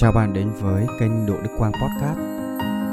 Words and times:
Chào 0.00 0.12
bạn 0.12 0.32
đến 0.32 0.50
với 0.60 0.86
kênh 1.00 1.26
Độ 1.26 1.34
Đức 1.42 1.50
Quang 1.58 1.72
Podcast. 1.72 2.18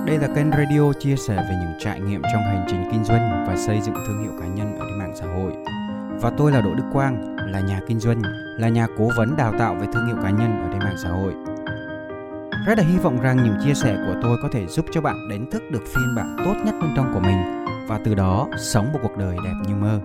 Đây 0.08 0.18
là 0.18 0.28
kênh 0.36 0.52
radio 0.52 0.94
chia 1.00 1.16
sẻ 1.16 1.36
về 1.36 1.56
những 1.62 1.80
trải 1.80 2.00
nghiệm 2.00 2.22
trong 2.22 2.44
hành 2.44 2.66
trình 2.70 2.84
kinh 2.92 3.04
doanh 3.04 3.46
và 3.48 3.56
xây 3.58 3.82
dựng 3.82 3.96
thương 4.08 4.24
hiệu 4.24 4.32
cá 4.40 4.48
nhân 4.48 4.80
ở 4.80 4.86
trên 4.90 5.00
mạng 5.00 5.14
xã 5.16 5.26
hội. 5.26 5.54
Và 6.22 6.32
tôi 6.38 6.52
là 6.52 6.62
Đỗ 6.62 6.74
Đức 6.76 6.84
Quang, 6.94 7.36
là 7.52 7.60
nhà 7.60 7.80
kinh 7.88 8.00
doanh, 8.00 8.22
là 8.60 8.70
nhà 8.70 8.88
cố 8.98 9.10
vấn 9.18 9.36
đào 9.38 9.54
tạo 9.60 9.76
về 9.76 9.88
thương 9.94 10.08
hiệu 10.08 10.16
cá 10.24 10.30
nhân 10.30 10.62
ở 10.62 10.70
trên 10.72 10.80
mạng 10.80 10.98
xã 11.04 11.10
hội. 11.10 11.34
Rất 12.68 12.78
là 12.78 12.84
hy 12.84 12.98
vọng 12.98 13.22
rằng 13.22 13.44
những 13.44 13.58
chia 13.64 13.74
sẻ 13.74 13.98
của 14.08 14.20
tôi 14.22 14.38
có 14.42 14.50
thể 14.52 14.68
giúp 14.68 14.86
cho 14.92 15.02
bạn 15.02 15.30
đánh 15.30 15.52
thức 15.52 15.64
được 15.72 15.84
phiên 15.96 16.16
bản 16.16 16.38
tốt 16.46 16.56
nhất 16.66 16.76
bên 16.82 16.90
trong 16.96 17.14
của 17.14 17.20
mình 17.20 17.66
và 17.88 18.00
từ 18.06 18.16
đó 18.16 18.48
sống 18.58 18.94
một 18.94 19.00
cuộc 19.04 19.18
đời 19.18 19.38
đẹp 19.46 19.56
như 19.68 19.76
mơ. 19.76 20.00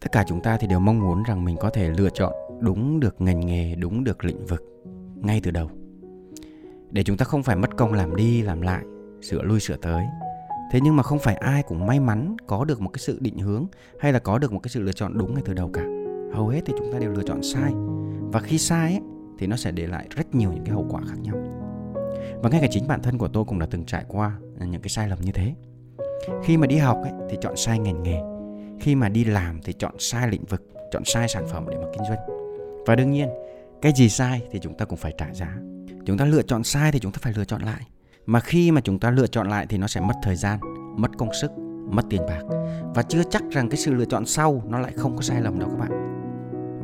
Tất 0.00 0.12
cả 0.12 0.24
chúng 0.28 0.42
ta 0.42 0.56
thì 0.60 0.66
đều 0.66 0.80
mong 0.80 1.00
muốn 1.00 1.22
rằng 1.22 1.44
mình 1.44 1.56
có 1.60 1.70
thể 1.70 1.88
lựa 1.88 2.10
chọn 2.10 2.32
đúng 2.60 3.00
được 3.00 3.20
ngành 3.20 3.46
nghề, 3.46 3.74
đúng 3.74 4.04
được 4.04 4.24
lĩnh 4.24 4.46
vực 4.46 4.62
ngay 5.22 5.40
từ 5.44 5.50
đầu 5.50 5.70
để 6.90 7.02
chúng 7.02 7.16
ta 7.16 7.24
không 7.24 7.42
phải 7.42 7.56
mất 7.56 7.76
công 7.76 7.92
làm 7.92 8.16
đi 8.16 8.42
làm 8.42 8.60
lại 8.60 8.84
sửa 9.22 9.42
lui 9.42 9.60
sửa 9.60 9.76
tới. 9.76 10.04
Thế 10.72 10.80
nhưng 10.82 10.96
mà 10.96 11.02
không 11.02 11.18
phải 11.18 11.34
ai 11.34 11.62
cũng 11.62 11.86
may 11.86 12.00
mắn 12.00 12.36
có 12.46 12.64
được 12.64 12.80
một 12.80 12.90
cái 12.92 12.98
sự 12.98 13.18
định 13.20 13.38
hướng 13.38 13.66
hay 14.00 14.12
là 14.12 14.18
có 14.18 14.38
được 14.38 14.52
một 14.52 14.58
cái 14.62 14.68
sự 14.68 14.82
lựa 14.82 14.92
chọn 14.92 15.18
đúng 15.18 15.34
ngay 15.34 15.42
từ 15.46 15.54
đầu 15.54 15.70
cả. 15.72 15.84
Hầu 16.34 16.48
hết 16.48 16.60
thì 16.66 16.72
chúng 16.78 16.92
ta 16.92 16.98
đều 16.98 17.12
lựa 17.12 17.22
chọn 17.26 17.42
sai. 17.42 17.72
Và 18.32 18.40
khi 18.40 18.58
sai 18.58 18.92
ấy, 18.92 19.00
thì 19.38 19.46
nó 19.46 19.56
sẽ 19.56 19.70
để 19.70 19.86
lại 19.86 20.06
rất 20.16 20.34
nhiều 20.34 20.52
những 20.52 20.64
cái 20.64 20.74
hậu 20.74 20.86
quả 20.90 21.00
khác 21.08 21.16
nhau. 21.22 21.36
Và 22.42 22.50
ngay 22.50 22.60
cả 22.60 22.66
chính 22.70 22.88
bản 22.88 23.02
thân 23.02 23.18
của 23.18 23.28
tôi 23.28 23.44
cũng 23.44 23.58
đã 23.58 23.66
từng 23.70 23.84
trải 23.84 24.04
qua 24.08 24.38
những 24.58 24.82
cái 24.82 24.88
sai 24.88 25.08
lầm 25.08 25.20
như 25.20 25.32
thế. 25.32 25.54
Khi 26.44 26.56
mà 26.56 26.66
đi 26.66 26.76
học 26.76 26.98
ấy, 27.02 27.12
thì 27.30 27.36
chọn 27.40 27.56
sai 27.56 27.78
ngành 27.78 28.02
nghề. 28.02 28.20
Khi 28.80 28.94
mà 28.94 29.08
đi 29.08 29.24
làm 29.24 29.60
thì 29.64 29.72
chọn 29.72 29.94
sai 29.98 30.28
lĩnh 30.28 30.44
vực 30.44 30.68
chọn 30.90 31.02
sai 31.04 31.28
sản 31.28 31.46
phẩm 31.52 31.66
để 31.70 31.76
mà 31.76 31.86
kinh 31.92 32.02
doanh. 32.08 32.18
Và 32.86 32.94
đương 32.94 33.10
nhiên 33.10 33.28
cái 33.82 33.92
gì 33.96 34.08
sai 34.08 34.42
thì 34.50 34.58
chúng 34.58 34.74
ta 34.74 34.84
cũng 34.84 34.98
phải 34.98 35.14
trả 35.18 35.34
giá 35.34 35.58
chúng 36.08 36.18
ta 36.18 36.24
lựa 36.24 36.42
chọn 36.42 36.64
sai 36.64 36.92
thì 36.92 36.98
chúng 36.98 37.12
ta 37.12 37.18
phải 37.22 37.32
lựa 37.36 37.44
chọn 37.44 37.62
lại. 37.62 37.86
Mà 38.26 38.40
khi 38.40 38.70
mà 38.70 38.80
chúng 38.80 38.98
ta 38.98 39.10
lựa 39.10 39.26
chọn 39.26 39.48
lại 39.48 39.66
thì 39.68 39.78
nó 39.78 39.86
sẽ 39.86 40.00
mất 40.00 40.14
thời 40.22 40.36
gian, 40.36 40.60
mất 40.96 41.18
công 41.18 41.28
sức, 41.40 41.50
mất 41.90 42.02
tiền 42.10 42.22
bạc. 42.28 42.42
Và 42.94 43.02
chưa 43.02 43.22
chắc 43.30 43.42
rằng 43.50 43.68
cái 43.68 43.76
sự 43.76 43.94
lựa 43.94 44.04
chọn 44.04 44.26
sau 44.26 44.62
nó 44.68 44.78
lại 44.78 44.92
không 44.96 45.16
có 45.16 45.22
sai 45.22 45.40
lầm 45.40 45.58
đâu 45.58 45.68
các 45.68 45.76
bạn. 45.78 45.90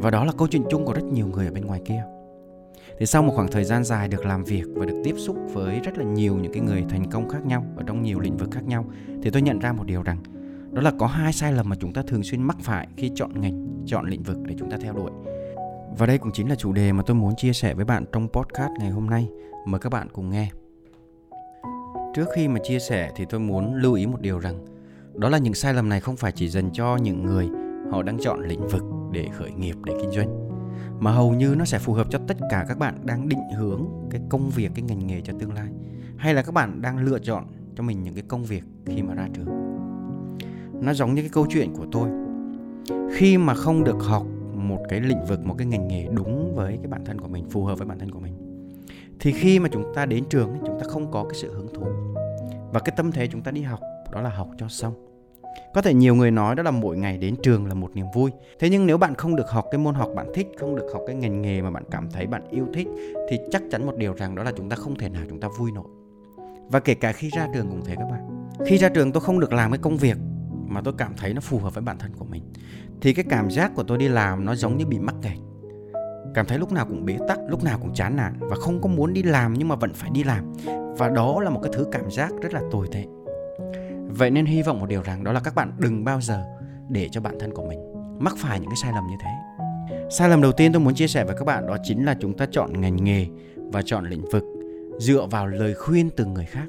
Và 0.01 0.11
đó 0.11 0.25
là 0.25 0.33
câu 0.39 0.49
chuyện 0.49 0.63
chung 0.71 0.85
của 0.85 0.93
rất 0.93 1.05
nhiều 1.05 1.27
người 1.27 1.47
ở 1.47 1.53
bên 1.53 1.65
ngoài 1.65 1.81
kia. 1.85 2.05
Thì 2.99 3.07
sau 3.07 3.23
một 3.23 3.33
khoảng 3.37 3.51
thời 3.51 3.65
gian 3.65 3.85
dài 3.85 4.09
được 4.09 4.27
làm 4.27 4.45
việc 4.45 4.65
và 4.75 4.87
được 4.87 5.03
tiếp 5.05 5.15
xúc 5.19 5.37
với 5.53 5.81
rất 5.81 5.99
là 5.99 6.05
nhiều 6.05 6.37
những 6.37 6.53
cái 6.53 6.63
người 6.63 6.85
thành 6.89 7.11
công 7.11 7.29
khác 7.29 7.47
nhau 7.47 7.65
ở 7.77 7.83
trong 7.87 8.03
nhiều 8.03 8.21
lĩnh 8.21 8.37
vực 8.37 8.51
khác 8.53 8.65
nhau, 8.65 8.85
thì 9.23 9.31
tôi 9.31 9.43
nhận 9.43 9.59
ra 9.59 9.73
một 9.73 9.85
điều 9.87 10.03
rằng 10.03 10.19
đó 10.73 10.83
là 10.83 10.93
có 10.99 11.07
hai 11.07 11.33
sai 11.33 11.53
lầm 11.53 11.69
mà 11.69 11.77
chúng 11.81 11.93
ta 11.93 12.03
thường 12.07 12.23
xuyên 12.23 12.43
mắc 12.43 12.57
phải 12.61 12.89
khi 12.97 13.11
chọn 13.15 13.41
ngành, 13.41 13.85
chọn 13.87 14.07
lĩnh 14.07 14.23
vực 14.23 14.39
để 14.43 14.55
chúng 14.59 14.71
ta 14.71 14.77
theo 14.81 14.93
đuổi 14.93 15.11
và 15.99 16.07
đây 16.07 16.19
cũng 16.19 16.33
chính 16.33 16.49
là 16.49 16.55
chủ 16.55 16.73
đề 16.73 16.93
mà 16.93 17.03
tôi 17.07 17.15
muốn 17.15 17.37
chia 17.37 17.53
sẻ 17.53 17.75
với 17.75 17.85
bạn 17.85 18.05
trong 18.13 18.29
podcast 18.29 18.73
ngày 18.79 18.91
hôm 18.91 19.07
nay. 19.07 19.29
Mời 19.67 19.79
các 19.81 19.93
bạn 19.93 20.09
cùng 20.13 20.31
nghe. 20.31 20.51
Trước 22.15 22.25
khi 22.35 22.49
mà 22.49 22.61
chia 22.65 22.79
sẻ 22.79 23.13
thì 23.17 23.25
tôi 23.31 23.41
muốn 23.41 23.75
lưu 23.75 23.95
ý 23.95 24.07
một 24.07 24.21
điều 24.21 24.39
rằng, 24.39 24.65
đó 25.15 25.29
là 25.29 25.39
những 25.39 25.55
sai 25.55 25.75
lầm 25.75 25.89
này 25.89 26.01
không 26.01 26.17
phải 26.17 26.33
chỉ 26.33 26.49
dành 26.49 26.71
cho 26.73 26.97
những 26.97 27.27
người 27.27 27.49
họ 27.91 28.03
đang 28.03 28.19
chọn 28.21 28.49
lĩnh 28.49 28.67
vực 28.69 28.83
để 29.13 29.29
khởi 29.33 29.51
nghiệp, 29.51 29.77
để 29.85 29.95
kinh 30.01 30.11
doanh, 30.11 30.49
mà 31.01 31.13
hầu 31.13 31.33
như 31.33 31.55
nó 31.59 31.65
sẽ 31.65 31.79
phù 31.79 31.93
hợp 31.93 32.07
cho 32.11 32.19
tất 32.27 32.37
cả 32.51 32.65
các 32.69 32.79
bạn 32.79 32.99
đang 33.03 33.29
định 33.29 33.51
hướng 33.57 33.87
cái 34.11 34.21
công 34.29 34.51
việc, 34.51 34.71
cái 34.75 34.83
ngành 34.83 35.07
nghề 35.07 35.21
cho 35.21 35.33
tương 35.39 35.53
lai, 35.53 35.69
hay 36.17 36.35
là 36.35 36.43
các 36.43 36.55
bạn 36.55 36.83
đang 36.83 36.99
lựa 36.99 37.19
chọn 37.19 37.45
cho 37.77 37.83
mình 37.83 38.03
những 38.03 38.15
cái 38.15 38.25
công 38.29 38.45
việc 38.45 38.65
khi 38.87 39.03
mà 39.03 39.15
ra 39.15 39.29
trường 39.35 39.65
nó 40.81 40.95
giống 40.95 41.15
như 41.15 41.23
cái 41.23 41.31
câu 41.33 41.47
chuyện 41.51 41.75
của 41.75 41.87
tôi 41.93 42.09
khi 43.15 43.39
mà 43.39 43.55
không 43.55 43.85
được 43.85 43.97
học 44.01 44.27
một 44.69 44.83
cái 44.89 45.01
lĩnh 45.01 45.25
vực, 45.25 45.47
một 45.47 45.55
cái 45.59 45.67
ngành 45.67 45.89
nghề 45.89 46.09
đúng 46.13 46.55
với 46.55 46.77
cái 46.77 46.87
bản 46.87 47.05
thân 47.05 47.21
của 47.21 47.29
mình, 47.29 47.45
phù 47.51 47.65
hợp 47.65 47.79
với 47.79 47.87
bản 47.87 47.99
thân 47.99 48.11
của 48.11 48.21
mình. 48.21 48.35
Thì 49.21 49.33
khi 49.33 49.59
mà 49.59 49.69
chúng 49.73 49.93
ta 49.95 50.07
đến 50.07 50.25
trường 50.31 50.57
chúng 50.67 50.81
ta 50.81 50.87
không 50.89 51.11
có 51.11 51.25
cái 51.25 51.35
sự 51.35 51.55
hứng 51.55 51.75
thú. 51.75 51.87
Và 52.73 52.81
cái 52.81 52.95
tâm 52.97 53.13
thế 53.13 53.27
chúng 53.27 53.43
ta 53.43 53.51
đi 53.51 53.63
học 53.63 53.81
đó 54.13 54.21
là 54.21 54.31
học 54.31 54.49
cho 54.59 54.69
xong. 54.69 54.95
Có 55.75 55.83
thể 55.83 55.95
nhiều 55.95 56.15
người 56.15 56.31
nói 56.31 56.55
đó 56.55 56.63
là 56.63 56.71
mỗi 56.71 56.97
ngày 56.97 57.19
đến 57.19 57.37
trường 57.43 57.67
là 57.67 57.75
một 57.75 57.91
niềm 57.95 58.07
vui. 58.15 58.31
Thế 58.59 58.71
nhưng 58.71 58.87
nếu 58.87 58.99
bạn 58.99 59.15
không 59.15 59.37
được 59.37 59.51
học 59.51 59.67
cái 59.71 59.79
môn 59.79 59.95
học 59.95 60.11
bạn 60.17 60.27
thích, 60.35 60.47
không 60.59 60.77
được 60.77 60.87
học 60.93 61.03
cái 61.07 61.17
ngành 61.17 61.43
nghề 61.43 61.63
mà 61.63 61.71
bạn 61.71 61.85
cảm 61.91 62.11
thấy 62.11 62.27
bạn 62.27 62.43
yêu 62.51 62.67
thích, 62.75 62.89
thì 63.29 63.39
chắc 63.51 63.63
chắn 63.71 63.87
một 63.87 63.97
điều 63.97 64.15
rằng 64.15 64.35
đó 64.35 64.43
là 64.43 64.53
chúng 64.57 64.69
ta 64.69 64.77
không 64.77 64.99
thể 64.99 65.09
nào 65.09 65.23
chúng 65.29 65.41
ta 65.41 65.49
vui 65.59 65.73
nổi. 65.73 65.87
Và 66.69 66.81
kể 66.81 66.95
cả 66.95 67.13
khi 67.13 67.31
ra 67.37 67.49
trường 67.55 67.69
cũng 67.69 67.83
thế 67.85 67.95
các 67.97 68.11
bạn. 68.11 68.49
Khi 68.67 68.79
ra 68.79 68.89
trường 68.89 69.13
tôi 69.13 69.21
không 69.21 69.41
được 69.41 69.53
làm 69.53 69.71
cái 69.71 69.79
công 69.79 69.97
việc 69.97 70.17
mà 70.67 70.81
tôi 70.85 70.95
cảm 70.99 71.15
thấy 71.17 71.35
nó 71.35 71.41
phù 71.41 71.59
hợp 71.59 71.75
với 71.75 71.83
bản 71.83 71.99
thân 71.99 72.13
của 72.19 72.25
mình 72.25 72.43
thì 73.01 73.13
cái 73.13 73.25
cảm 73.29 73.51
giác 73.51 73.73
của 73.75 73.83
tôi 73.83 73.99
đi 73.99 74.09
làm 74.09 74.45
nó 74.45 74.55
giống 74.55 74.77
như 74.77 74.87
bị 74.87 74.99
mắc 74.99 75.15
kẹt. 75.23 75.39
Cảm 76.35 76.47
thấy 76.47 76.59
lúc 76.59 76.73
nào 76.73 76.87
cũng 76.87 77.05
bế 77.05 77.17
tắc, 77.29 77.39
lúc 77.49 77.65
nào 77.65 77.79
cũng 77.83 77.95
chán 77.95 78.17
nản 78.17 78.35
và 78.39 78.57
không 78.57 78.81
có 78.81 78.89
muốn 78.89 79.13
đi 79.13 79.23
làm 79.23 79.55
nhưng 79.55 79.69
mà 79.69 79.75
vẫn 79.75 79.93
phải 79.95 80.11
đi 80.11 80.25
làm. 80.25 80.53
Và 80.99 81.09
đó 81.09 81.41
là 81.41 81.51
một 81.51 81.61
cái 81.63 81.73
thứ 81.77 81.87
cảm 81.93 82.11
giác 82.11 82.33
rất 82.43 82.55
là 82.55 82.61
tồi 82.71 82.89
tệ. 82.93 83.05
Vậy 84.09 84.31
nên 84.31 84.47
hy 84.47 84.63
vọng 84.63 84.81
một 84.81 84.87
điều 84.89 85.03
rằng 85.03 85.25
đó 85.25 85.33
là 85.33 85.41
các 85.41 85.55
bạn 85.55 85.73
đừng 85.79 86.05
bao 86.05 86.21
giờ 86.21 86.45
để 86.89 87.09
cho 87.13 87.21
bản 87.21 87.39
thân 87.41 87.55
của 87.55 87.65
mình 87.69 87.79
mắc 88.19 88.35
phải 88.39 88.61
những 88.61 88.71
cái 88.71 88.77
sai 88.77 88.93
lầm 88.93 89.05
như 89.11 89.17
thế. 89.21 89.31
Sai 90.11 90.29
lầm 90.29 90.43
đầu 90.43 90.53
tiên 90.53 90.73
tôi 90.73 90.81
muốn 90.81 90.95
chia 90.95 91.07
sẻ 91.07 91.25
với 91.25 91.35
các 91.39 91.45
bạn 91.45 91.67
đó 91.67 91.77
chính 91.83 92.05
là 92.05 92.17
chúng 92.21 92.37
ta 92.37 92.47
chọn 92.51 92.81
ngành 92.81 93.05
nghề 93.05 93.27
và 93.57 93.83
chọn 93.83 94.05
lĩnh 94.05 94.25
vực 94.33 94.45
dựa 94.99 95.27
vào 95.31 95.47
lời 95.47 95.75
khuyên 95.75 96.11
từ 96.17 96.25
người 96.25 96.45
khác. 96.45 96.67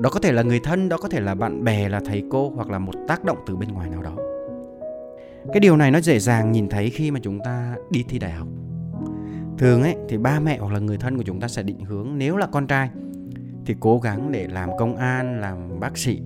Đó 0.00 0.10
có 0.10 0.20
thể 0.20 0.32
là 0.32 0.42
người 0.42 0.60
thân, 0.64 0.88
đó 0.88 0.96
có 0.96 1.08
thể 1.08 1.20
là 1.20 1.34
bạn 1.34 1.64
bè, 1.64 1.88
là 1.88 2.00
thầy 2.06 2.22
cô 2.30 2.50
hoặc 2.50 2.70
là 2.70 2.78
một 2.78 2.92
tác 3.08 3.24
động 3.24 3.38
từ 3.46 3.56
bên 3.56 3.68
ngoài 3.68 3.90
nào 3.90 4.02
đó 4.02 4.16
cái 5.52 5.60
điều 5.60 5.76
này 5.76 5.90
nó 5.90 6.00
dễ 6.00 6.18
dàng 6.18 6.52
nhìn 6.52 6.68
thấy 6.68 6.90
khi 6.90 7.10
mà 7.10 7.20
chúng 7.22 7.40
ta 7.44 7.76
đi 7.90 8.04
thi 8.08 8.18
đại 8.18 8.30
học. 8.30 8.48
Thường 9.58 9.82
ấy, 9.82 9.96
thì 10.08 10.18
ba 10.18 10.40
mẹ 10.40 10.58
hoặc 10.58 10.72
là 10.72 10.78
người 10.78 10.98
thân 10.98 11.16
của 11.16 11.22
chúng 11.22 11.40
ta 11.40 11.48
sẽ 11.48 11.62
định 11.62 11.84
hướng 11.84 12.18
nếu 12.18 12.36
là 12.36 12.46
con 12.46 12.66
trai, 12.66 12.90
thì 13.66 13.74
cố 13.80 13.98
gắng 13.98 14.32
để 14.32 14.46
làm 14.46 14.70
công 14.78 14.96
an, 14.96 15.40
làm 15.40 15.80
bác 15.80 15.98
sĩ. 15.98 16.22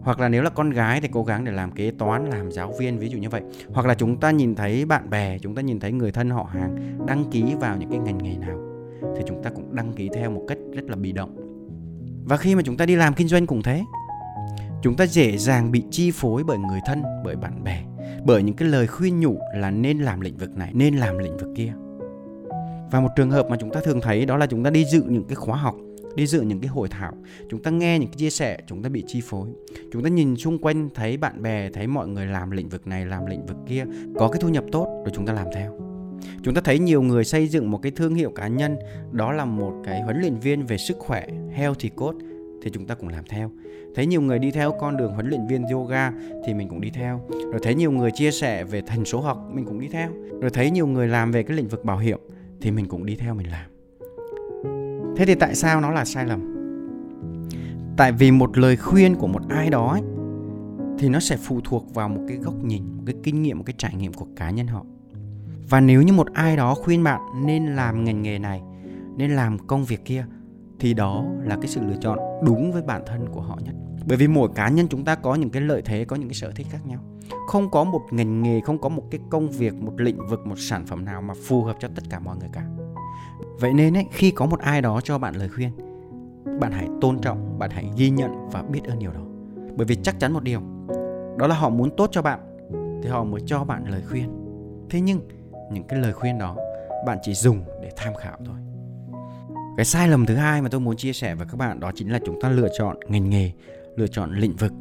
Hoặc 0.00 0.20
là 0.20 0.28
nếu 0.28 0.42
là 0.42 0.50
con 0.50 0.70
gái 0.70 1.00
thì 1.00 1.08
cố 1.12 1.24
gắng 1.24 1.44
để 1.44 1.52
làm 1.52 1.72
kế 1.72 1.90
toán, 1.90 2.26
làm 2.26 2.52
giáo 2.52 2.72
viên, 2.78 2.98
ví 2.98 3.08
dụ 3.08 3.18
như 3.18 3.28
vậy. 3.28 3.42
Hoặc 3.72 3.86
là 3.86 3.94
chúng 3.94 4.20
ta 4.20 4.30
nhìn 4.30 4.54
thấy 4.54 4.84
bạn 4.84 5.10
bè, 5.10 5.38
chúng 5.38 5.54
ta 5.54 5.62
nhìn 5.62 5.80
thấy 5.80 5.92
người 5.92 6.12
thân 6.12 6.30
họ 6.30 6.48
hàng 6.52 6.98
đăng 7.06 7.24
ký 7.30 7.44
vào 7.60 7.76
những 7.76 7.90
cái 7.90 7.98
ngành 7.98 8.18
nghề 8.18 8.36
nào, 8.36 8.58
thì 9.16 9.22
chúng 9.26 9.42
ta 9.42 9.50
cũng 9.50 9.76
đăng 9.76 9.92
ký 9.92 10.08
theo 10.14 10.30
một 10.30 10.44
cách 10.48 10.58
rất 10.72 10.84
là 10.88 10.96
bị 10.96 11.12
động. 11.12 11.36
Và 12.24 12.36
khi 12.36 12.54
mà 12.54 12.62
chúng 12.64 12.76
ta 12.76 12.86
đi 12.86 12.96
làm 12.96 13.14
kinh 13.14 13.28
doanh 13.28 13.46
cũng 13.46 13.62
thế, 13.62 13.84
chúng 14.82 14.96
ta 14.96 15.06
dễ 15.06 15.36
dàng 15.36 15.70
bị 15.70 15.84
chi 15.90 16.10
phối 16.10 16.44
bởi 16.44 16.58
người 16.58 16.80
thân, 16.86 17.02
bởi 17.24 17.36
bạn 17.36 17.64
bè 17.64 17.84
bởi 18.24 18.42
những 18.42 18.56
cái 18.56 18.68
lời 18.68 18.86
khuyên 18.86 19.20
nhủ 19.20 19.38
là 19.54 19.70
nên 19.70 19.98
làm 19.98 20.20
lĩnh 20.20 20.36
vực 20.36 20.56
này, 20.56 20.70
nên 20.74 20.96
làm 20.96 21.18
lĩnh 21.18 21.36
vực 21.36 21.48
kia. 21.56 21.72
Và 22.90 23.00
một 23.00 23.08
trường 23.16 23.30
hợp 23.30 23.50
mà 23.50 23.56
chúng 23.60 23.70
ta 23.70 23.80
thường 23.84 24.00
thấy 24.00 24.26
đó 24.26 24.36
là 24.36 24.46
chúng 24.46 24.64
ta 24.64 24.70
đi 24.70 24.84
dự 24.84 25.02
những 25.08 25.24
cái 25.24 25.34
khóa 25.34 25.56
học, 25.56 25.74
đi 26.14 26.26
dự 26.26 26.40
những 26.40 26.60
cái 26.60 26.68
hội 26.68 26.88
thảo. 26.88 27.12
Chúng 27.50 27.62
ta 27.62 27.70
nghe 27.70 27.98
những 27.98 28.08
cái 28.08 28.16
chia 28.16 28.30
sẻ, 28.30 28.58
chúng 28.66 28.82
ta 28.82 28.88
bị 28.88 29.04
chi 29.06 29.20
phối. 29.24 29.48
Chúng 29.92 30.02
ta 30.02 30.08
nhìn 30.08 30.36
xung 30.36 30.58
quanh, 30.58 30.88
thấy 30.94 31.16
bạn 31.16 31.42
bè, 31.42 31.70
thấy 31.70 31.86
mọi 31.86 32.08
người 32.08 32.26
làm 32.26 32.50
lĩnh 32.50 32.68
vực 32.68 32.86
này, 32.86 33.06
làm 33.06 33.26
lĩnh 33.26 33.46
vực 33.46 33.56
kia, 33.66 33.84
có 34.18 34.28
cái 34.28 34.40
thu 34.40 34.48
nhập 34.48 34.64
tốt 34.72 35.02
rồi 35.04 35.12
chúng 35.14 35.26
ta 35.26 35.32
làm 35.32 35.46
theo. 35.54 35.80
Chúng 36.42 36.54
ta 36.54 36.60
thấy 36.64 36.78
nhiều 36.78 37.02
người 37.02 37.24
xây 37.24 37.48
dựng 37.48 37.70
một 37.70 37.82
cái 37.82 37.92
thương 37.92 38.14
hiệu 38.14 38.30
cá 38.30 38.48
nhân, 38.48 38.76
đó 39.12 39.32
là 39.32 39.44
một 39.44 39.72
cái 39.84 40.02
huấn 40.02 40.20
luyện 40.20 40.38
viên 40.38 40.66
về 40.66 40.78
sức 40.78 40.96
khỏe 40.98 41.26
healthy 41.52 41.88
coach 41.88 42.16
thì 42.62 42.70
chúng 42.70 42.86
ta 42.86 42.94
cũng 42.94 43.08
làm 43.08 43.24
theo. 43.28 43.50
Thấy 43.94 44.06
nhiều 44.06 44.20
người 44.20 44.38
đi 44.38 44.50
theo 44.50 44.74
con 44.80 44.96
đường 44.96 45.12
huấn 45.12 45.28
luyện 45.28 45.46
viên 45.46 45.62
yoga 45.62 46.12
thì 46.46 46.54
mình 46.54 46.68
cũng 46.68 46.80
đi 46.80 46.90
theo. 46.90 47.20
Rồi 47.30 47.60
thấy 47.62 47.74
nhiều 47.74 47.90
người 47.90 48.10
chia 48.10 48.30
sẻ 48.30 48.64
về 48.64 48.82
thành 48.86 49.04
số 49.04 49.20
học 49.20 49.50
mình 49.52 49.64
cũng 49.64 49.80
đi 49.80 49.88
theo. 49.88 50.10
Rồi 50.40 50.50
thấy 50.50 50.70
nhiều 50.70 50.86
người 50.86 51.08
làm 51.08 51.32
về 51.32 51.42
cái 51.42 51.56
lĩnh 51.56 51.68
vực 51.68 51.84
bảo 51.84 51.98
hiểm 51.98 52.18
thì 52.60 52.70
mình 52.70 52.86
cũng 52.86 53.06
đi 53.06 53.16
theo 53.16 53.34
mình 53.34 53.46
làm. 53.50 53.70
Thế 55.16 55.26
thì 55.26 55.34
tại 55.34 55.54
sao 55.54 55.80
nó 55.80 55.90
là 55.90 56.04
sai 56.04 56.26
lầm? 56.26 56.54
Tại 57.96 58.12
vì 58.12 58.30
một 58.30 58.58
lời 58.58 58.76
khuyên 58.76 59.14
của 59.14 59.26
một 59.26 59.42
ai 59.48 59.70
đó 59.70 59.90
ấy, 59.90 60.02
thì 60.98 61.08
nó 61.08 61.20
sẽ 61.20 61.36
phụ 61.36 61.60
thuộc 61.64 61.94
vào 61.94 62.08
một 62.08 62.20
cái 62.28 62.36
góc 62.36 62.64
nhìn 62.64 62.82
một 62.96 63.02
cái 63.06 63.14
kinh 63.22 63.42
nghiệm 63.42 63.58
một 63.58 63.64
cái 63.66 63.74
trải 63.78 63.94
nghiệm 63.94 64.12
của 64.12 64.26
cá 64.36 64.50
nhân 64.50 64.66
họ. 64.66 64.84
Và 65.68 65.80
nếu 65.80 66.02
như 66.02 66.12
một 66.12 66.32
ai 66.32 66.56
đó 66.56 66.74
khuyên 66.74 67.04
bạn 67.04 67.20
nên 67.46 67.66
làm 67.66 68.04
ngành 68.04 68.22
nghề 68.22 68.38
này 68.38 68.62
nên 69.16 69.30
làm 69.30 69.58
công 69.58 69.84
việc 69.84 70.04
kia 70.04 70.26
thì 70.80 70.94
đó 70.94 71.24
là 71.42 71.56
cái 71.56 71.68
sự 71.68 71.80
lựa 71.80 71.96
chọn 72.00 72.18
đúng 72.44 72.72
với 72.72 72.82
bản 72.82 73.02
thân 73.06 73.26
của 73.32 73.40
họ 73.40 73.58
nhất. 73.64 73.74
Bởi 74.06 74.16
vì 74.16 74.28
mỗi 74.28 74.48
cá 74.54 74.68
nhân 74.68 74.88
chúng 74.88 75.04
ta 75.04 75.14
có 75.14 75.34
những 75.34 75.50
cái 75.50 75.62
lợi 75.62 75.82
thế 75.84 76.04
có 76.04 76.16
những 76.16 76.28
cái 76.28 76.34
sở 76.34 76.50
thích 76.50 76.66
khác 76.70 76.86
nhau. 76.86 77.00
Không 77.46 77.70
có 77.70 77.84
một 77.84 78.02
ngành 78.10 78.42
nghề 78.42 78.60
không 78.60 78.78
có 78.78 78.88
một 78.88 79.02
cái 79.10 79.20
công 79.30 79.50
việc 79.50 79.74
một 79.74 80.00
lĩnh 80.00 80.26
vực 80.26 80.46
một 80.46 80.58
sản 80.58 80.86
phẩm 80.86 81.04
nào 81.04 81.22
mà 81.22 81.34
phù 81.46 81.62
hợp 81.62 81.76
cho 81.80 81.88
tất 81.94 82.02
cả 82.10 82.18
mọi 82.18 82.36
người 82.36 82.48
cả. 82.52 82.66
Vậy 83.60 83.72
nên 83.74 83.96
ấy, 83.96 84.06
khi 84.12 84.30
có 84.30 84.46
một 84.46 84.60
ai 84.60 84.82
đó 84.82 85.00
cho 85.00 85.18
bạn 85.18 85.34
lời 85.36 85.48
khuyên 85.48 85.70
bạn 86.60 86.72
hãy 86.72 86.88
tôn 87.00 87.18
trọng 87.18 87.58
bạn 87.58 87.70
hãy 87.70 87.90
ghi 87.96 88.10
nhận 88.10 88.48
và 88.50 88.62
biết 88.62 88.80
ơn 88.84 88.98
điều 88.98 89.12
đó. 89.12 89.20
Bởi 89.76 89.86
vì 89.86 89.96
chắc 90.02 90.20
chắn 90.20 90.32
một 90.32 90.42
điều 90.42 90.60
đó 91.38 91.46
là 91.46 91.54
họ 91.54 91.68
muốn 91.68 91.96
tốt 91.96 92.08
cho 92.12 92.22
bạn 92.22 92.40
thì 93.02 93.08
họ 93.08 93.24
mới 93.24 93.40
cho 93.46 93.64
bạn 93.64 93.84
lời 93.90 94.02
khuyên. 94.10 94.30
Thế 94.90 95.00
nhưng 95.00 95.20
những 95.72 95.84
cái 95.84 96.00
lời 96.00 96.12
khuyên 96.12 96.38
đó 96.38 96.56
bạn 97.06 97.18
chỉ 97.22 97.34
dùng 97.34 97.64
để 97.82 97.90
tham 97.96 98.14
khảo 98.14 98.38
thôi 98.46 98.56
cái 99.78 99.84
sai 99.84 100.08
lầm 100.08 100.26
thứ 100.26 100.34
hai 100.34 100.62
mà 100.62 100.68
tôi 100.68 100.80
muốn 100.80 100.96
chia 100.96 101.12
sẻ 101.12 101.34
với 101.34 101.46
các 101.46 101.56
bạn 101.56 101.80
đó 101.80 101.92
chính 101.94 102.12
là 102.12 102.18
chúng 102.24 102.40
ta 102.40 102.48
lựa 102.48 102.68
chọn 102.78 102.96
ngành 103.08 103.30
nghề, 103.30 103.52
lựa 103.96 104.06
chọn 104.06 104.32
lĩnh 104.38 104.56
vực, 104.56 104.72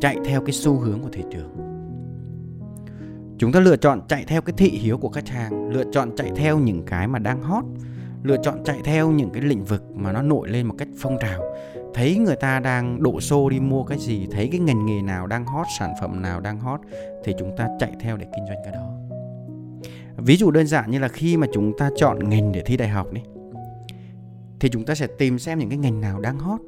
chạy 0.00 0.16
theo 0.24 0.40
cái 0.40 0.52
xu 0.52 0.78
hướng 0.78 1.00
của 1.00 1.08
thị 1.12 1.22
trường. 1.32 1.56
Chúng 3.38 3.52
ta 3.52 3.60
lựa 3.60 3.76
chọn 3.76 4.00
chạy 4.08 4.24
theo 4.26 4.42
cái 4.42 4.54
thị 4.56 4.68
hiếu 4.68 4.98
của 4.98 5.08
khách 5.08 5.28
hàng, 5.28 5.68
lựa 5.68 5.84
chọn 5.92 6.16
chạy 6.16 6.30
theo 6.36 6.58
những 6.58 6.82
cái 6.86 7.08
mà 7.08 7.18
đang 7.18 7.42
hot, 7.42 7.64
lựa 8.22 8.36
chọn 8.42 8.64
chạy 8.64 8.78
theo 8.84 9.10
những 9.10 9.30
cái 9.30 9.42
lĩnh 9.42 9.64
vực 9.64 9.82
mà 9.94 10.12
nó 10.12 10.22
nổi 10.22 10.48
lên 10.48 10.66
một 10.66 10.74
cách 10.78 10.88
phong 10.98 11.18
trào. 11.20 11.42
Thấy 11.94 12.18
người 12.18 12.36
ta 12.36 12.60
đang 12.60 13.02
đổ 13.02 13.20
xô 13.20 13.50
đi 13.50 13.60
mua 13.60 13.84
cái 13.84 13.98
gì, 13.98 14.26
thấy 14.30 14.48
cái 14.52 14.60
ngành 14.60 14.86
nghề 14.86 15.02
nào 15.02 15.26
đang 15.26 15.46
hot, 15.46 15.66
sản 15.78 15.92
phẩm 16.00 16.22
nào 16.22 16.40
đang 16.40 16.60
hot 16.60 16.80
thì 17.24 17.34
chúng 17.38 17.56
ta 17.56 17.68
chạy 17.78 17.92
theo 18.00 18.16
để 18.16 18.26
kinh 18.36 18.46
doanh 18.46 18.58
cái 18.64 18.72
đó. 18.72 18.94
Ví 20.16 20.36
dụ 20.36 20.50
đơn 20.50 20.66
giản 20.66 20.90
như 20.90 20.98
là 20.98 21.08
khi 21.08 21.36
mà 21.36 21.46
chúng 21.52 21.78
ta 21.78 21.90
chọn 21.96 22.28
ngành 22.28 22.52
để 22.52 22.62
thi 22.62 22.76
đại 22.76 22.88
học 22.88 23.12
đấy 23.12 23.22
thì 24.60 24.68
chúng 24.68 24.84
ta 24.84 24.94
sẽ 24.94 25.06
tìm 25.06 25.38
xem 25.38 25.58
những 25.58 25.68
cái 25.68 25.78
ngành 25.78 26.00
nào 26.00 26.20
đang 26.20 26.38
hot, 26.38 26.60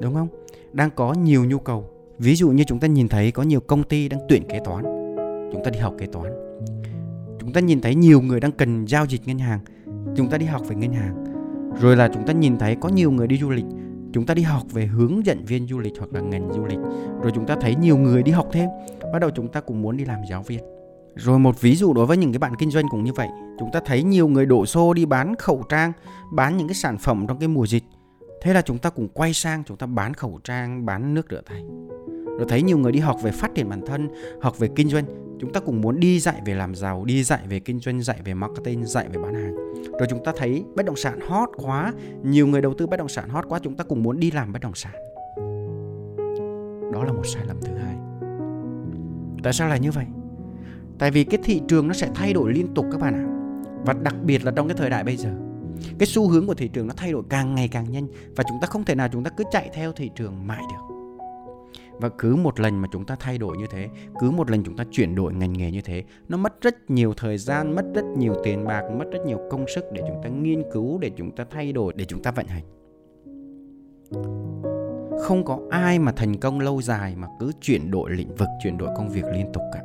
đúng 0.00 0.14
không? 0.14 0.28
Đang 0.72 0.90
có 0.90 1.14
nhiều 1.14 1.44
nhu 1.44 1.58
cầu. 1.58 1.90
Ví 2.18 2.34
dụ 2.34 2.50
như 2.50 2.64
chúng 2.64 2.80
ta 2.80 2.86
nhìn 2.86 3.08
thấy 3.08 3.30
có 3.30 3.42
nhiều 3.42 3.60
công 3.60 3.82
ty 3.82 4.08
đang 4.08 4.20
tuyển 4.28 4.42
kế 4.48 4.60
toán. 4.64 4.84
Chúng 5.52 5.64
ta 5.64 5.70
đi 5.70 5.78
học 5.78 5.94
kế 5.98 6.06
toán. 6.06 6.32
Chúng 7.40 7.52
ta 7.52 7.60
nhìn 7.60 7.80
thấy 7.80 7.94
nhiều 7.94 8.20
người 8.20 8.40
đang 8.40 8.52
cần 8.52 8.84
giao 8.88 9.06
dịch 9.06 9.20
ngân 9.26 9.38
hàng. 9.38 9.60
Chúng 10.16 10.30
ta 10.30 10.38
đi 10.38 10.46
học 10.46 10.62
về 10.68 10.76
ngân 10.76 10.92
hàng. 10.92 11.24
Rồi 11.80 11.96
là 11.96 12.08
chúng 12.14 12.26
ta 12.26 12.32
nhìn 12.32 12.58
thấy 12.58 12.76
có 12.80 12.88
nhiều 12.88 13.10
người 13.10 13.26
đi 13.26 13.38
du 13.38 13.50
lịch. 13.50 13.64
Chúng 14.12 14.26
ta 14.26 14.34
đi 14.34 14.42
học 14.42 14.62
về 14.72 14.86
hướng 14.86 15.26
dẫn 15.26 15.44
viên 15.44 15.66
du 15.66 15.78
lịch 15.78 15.92
hoặc 15.98 16.12
là 16.12 16.20
ngành 16.20 16.52
du 16.52 16.64
lịch. 16.64 16.78
Rồi 17.22 17.32
chúng 17.34 17.46
ta 17.46 17.56
thấy 17.60 17.74
nhiều 17.74 17.96
người 17.96 18.22
đi 18.22 18.32
học 18.32 18.48
thêm. 18.52 18.68
Bắt 19.12 19.18
đầu 19.18 19.30
chúng 19.30 19.48
ta 19.48 19.60
cũng 19.60 19.82
muốn 19.82 19.96
đi 19.96 20.04
làm 20.04 20.18
giáo 20.30 20.42
viên 20.42 20.77
rồi 21.18 21.38
một 21.38 21.60
ví 21.60 21.76
dụ 21.76 21.92
đối 21.92 22.06
với 22.06 22.16
những 22.16 22.32
cái 22.32 22.38
bạn 22.38 22.56
kinh 22.58 22.70
doanh 22.70 22.88
cũng 22.88 23.04
như 23.04 23.12
vậy. 23.12 23.28
Chúng 23.58 23.70
ta 23.72 23.80
thấy 23.84 24.02
nhiều 24.02 24.28
người 24.28 24.46
đổ 24.46 24.66
xô 24.66 24.94
đi 24.94 25.06
bán 25.06 25.34
khẩu 25.36 25.62
trang, 25.68 25.92
bán 26.32 26.56
những 26.56 26.68
cái 26.68 26.74
sản 26.74 26.98
phẩm 26.98 27.26
trong 27.28 27.38
cái 27.38 27.48
mùa 27.48 27.66
dịch. 27.66 27.84
Thế 28.42 28.52
là 28.52 28.62
chúng 28.62 28.78
ta 28.78 28.90
cũng 28.90 29.08
quay 29.08 29.32
sang, 29.32 29.64
chúng 29.64 29.76
ta 29.76 29.86
bán 29.86 30.14
khẩu 30.14 30.40
trang, 30.44 30.86
bán 30.86 31.14
nước 31.14 31.26
rửa 31.30 31.42
tay. 31.48 31.62
Rồi 32.38 32.46
thấy 32.48 32.62
nhiều 32.62 32.78
người 32.78 32.92
đi 32.92 33.00
học 33.00 33.16
về 33.22 33.30
phát 33.30 33.54
triển 33.54 33.68
bản 33.68 33.86
thân, 33.86 34.08
học 34.40 34.58
về 34.58 34.68
kinh 34.76 34.88
doanh. 34.88 35.04
Chúng 35.40 35.52
ta 35.52 35.60
cũng 35.60 35.80
muốn 35.80 36.00
đi 36.00 36.20
dạy 36.20 36.40
về 36.44 36.54
làm 36.54 36.74
giàu, 36.74 37.04
đi 37.04 37.22
dạy 37.22 37.40
về 37.48 37.60
kinh 37.60 37.80
doanh, 37.80 38.02
dạy 38.02 38.20
về 38.24 38.34
marketing, 38.34 38.86
dạy 38.86 39.08
về 39.12 39.22
bán 39.22 39.34
hàng. 39.34 39.54
Rồi 39.74 40.06
chúng 40.10 40.24
ta 40.24 40.32
thấy 40.36 40.64
bất 40.74 40.86
động 40.86 40.96
sản 40.96 41.20
hot 41.28 41.48
quá, 41.56 41.92
nhiều 42.22 42.46
người 42.46 42.62
đầu 42.62 42.74
tư 42.74 42.86
bất 42.86 42.96
động 42.96 43.08
sản 43.08 43.28
hot 43.28 43.44
quá, 43.48 43.58
chúng 43.62 43.76
ta 43.76 43.84
cũng 43.84 44.02
muốn 44.02 44.20
đi 44.20 44.30
làm 44.30 44.52
bất 44.52 44.62
động 44.62 44.74
sản. 44.74 44.92
Đó 46.92 47.04
là 47.04 47.12
một 47.12 47.26
sai 47.26 47.42
lầm 47.46 47.56
thứ 47.60 47.72
hai. 47.74 47.96
Tại 49.42 49.52
sao 49.52 49.68
lại 49.68 49.80
như 49.80 49.90
vậy? 49.90 50.04
Tại 50.98 51.10
vì 51.10 51.24
cái 51.24 51.40
thị 51.44 51.60
trường 51.68 51.88
nó 51.88 51.94
sẽ 51.94 52.10
thay 52.14 52.32
đổi 52.32 52.52
liên 52.52 52.74
tục 52.74 52.86
các 52.92 53.00
bạn 53.00 53.14
ạ. 53.14 53.26
Và 53.84 53.92
đặc 53.92 54.14
biệt 54.24 54.44
là 54.44 54.52
trong 54.56 54.68
cái 54.68 54.76
thời 54.76 54.90
đại 54.90 55.04
bây 55.04 55.16
giờ, 55.16 55.30
cái 55.98 56.06
xu 56.06 56.28
hướng 56.28 56.46
của 56.46 56.54
thị 56.54 56.68
trường 56.68 56.86
nó 56.86 56.94
thay 56.96 57.12
đổi 57.12 57.22
càng 57.28 57.54
ngày 57.54 57.68
càng 57.68 57.90
nhanh 57.90 58.08
và 58.36 58.44
chúng 58.48 58.58
ta 58.60 58.66
không 58.66 58.84
thể 58.84 58.94
nào 58.94 59.08
chúng 59.12 59.24
ta 59.24 59.30
cứ 59.30 59.44
chạy 59.50 59.70
theo 59.72 59.92
thị 59.92 60.10
trường 60.14 60.46
mãi 60.46 60.62
được. 60.72 60.94
Và 62.00 62.08
cứ 62.18 62.36
một 62.36 62.60
lần 62.60 62.82
mà 62.82 62.88
chúng 62.92 63.04
ta 63.04 63.16
thay 63.20 63.38
đổi 63.38 63.56
như 63.56 63.66
thế, 63.70 63.88
cứ 64.20 64.30
một 64.30 64.50
lần 64.50 64.64
chúng 64.64 64.76
ta 64.76 64.84
chuyển 64.90 65.14
đổi 65.14 65.34
ngành 65.34 65.52
nghề 65.52 65.70
như 65.70 65.80
thế, 65.80 66.04
nó 66.28 66.36
mất 66.36 66.60
rất 66.60 66.90
nhiều 66.90 67.14
thời 67.16 67.38
gian, 67.38 67.74
mất 67.74 67.84
rất 67.94 68.04
nhiều 68.04 68.34
tiền 68.44 68.64
bạc, 68.64 68.82
mất 68.98 69.04
rất 69.12 69.26
nhiều 69.26 69.38
công 69.50 69.64
sức 69.74 69.84
để 69.92 70.02
chúng 70.08 70.20
ta 70.22 70.28
nghiên 70.28 70.62
cứu, 70.72 70.98
để 70.98 71.10
chúng 71.16 71.30
ta 71.30 71.44
thay 71.50 71.72
đổi, 71.72 71.92
để 71.96 72.04
chúng 72.04 72.22
ta 72.22 72.30
vận 72.30 72.46
hành. 72.46 72.64
Không 75.22 75.44
có 75.44 75.60
ai 75.70 75.98
mà 75.98 76.12
thành 76.12 76.36
công 76.36 76.60
lâu 76.60 76.82
dài 76.82 77.16
mà 77.16 77.28
cứ 77.40 77.52
chuyển 77.60 77.90
đổi 77.90 78.10
lĩnh 78.10 78.34
vực, 78.34 78.48
chuyển 78.62 78.78
đổi 78.78 78.88
công 78.96 79.08
việc 79.08 79.24
liên 79.32 79.46
tục 79.52 79.62
cả 79.72 79.82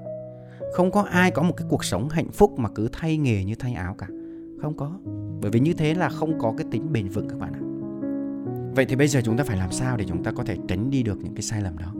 không 0.73 0.91
có 0.91 1.01
ai 1.01 1.31
có 1.31 1.43
một 1.43 1.53
cái 1.57 1.67
cuộc 1.69 1.83
sống 1.83 2.09
hạnh 2.09 2.31
phúc 2.31 2.59
mà 2.59 2.69
cứ 2.75 2.89
thay 2.91 3.17
nghề 3.17 3.43
như 3.43 3.55
thay 3.59 3.73
áo 3.73 3.95
cả. 3.97 4.07
Không 4.61 4.73
có. 4.77 4.91
Bởi 5.41 5.51
vì 5.51 5.59
như 5.59 5.73
thế 5.73 5.93
là 5.93 6.09
không 6.09 6.39
có 6.39 6.53
cái 6.57 6.67
tính 6.71 6.93
bền 6.93 7.09
vững 7.09 7.29
các 7.29 7.39
bạn 7.39 7.53
ạ. 7.53 7.61
Vậy 8.75 8.85
thì 8.85 8.95
bây 8.95 9.07
giờ 9.07 9.21
chúng 9.23 9.37
ta 9.37 9.43
phải 9.43 9.57
làm 9.57 9.71
sao 9.71 9.97
để 9.97 10.05
chúng 10.07 10.23
ta 10.23 10.31
có 10.31 10.43
thể 10.43 10.57
tránh 10.67 10.89
đi 10.89 11.03
được 11.03 11.17
những 11.23 11.35
cái 11.35 11.41
sai 11.41 11.61
lầm 11.61 11.77
đó? 11.77 11.93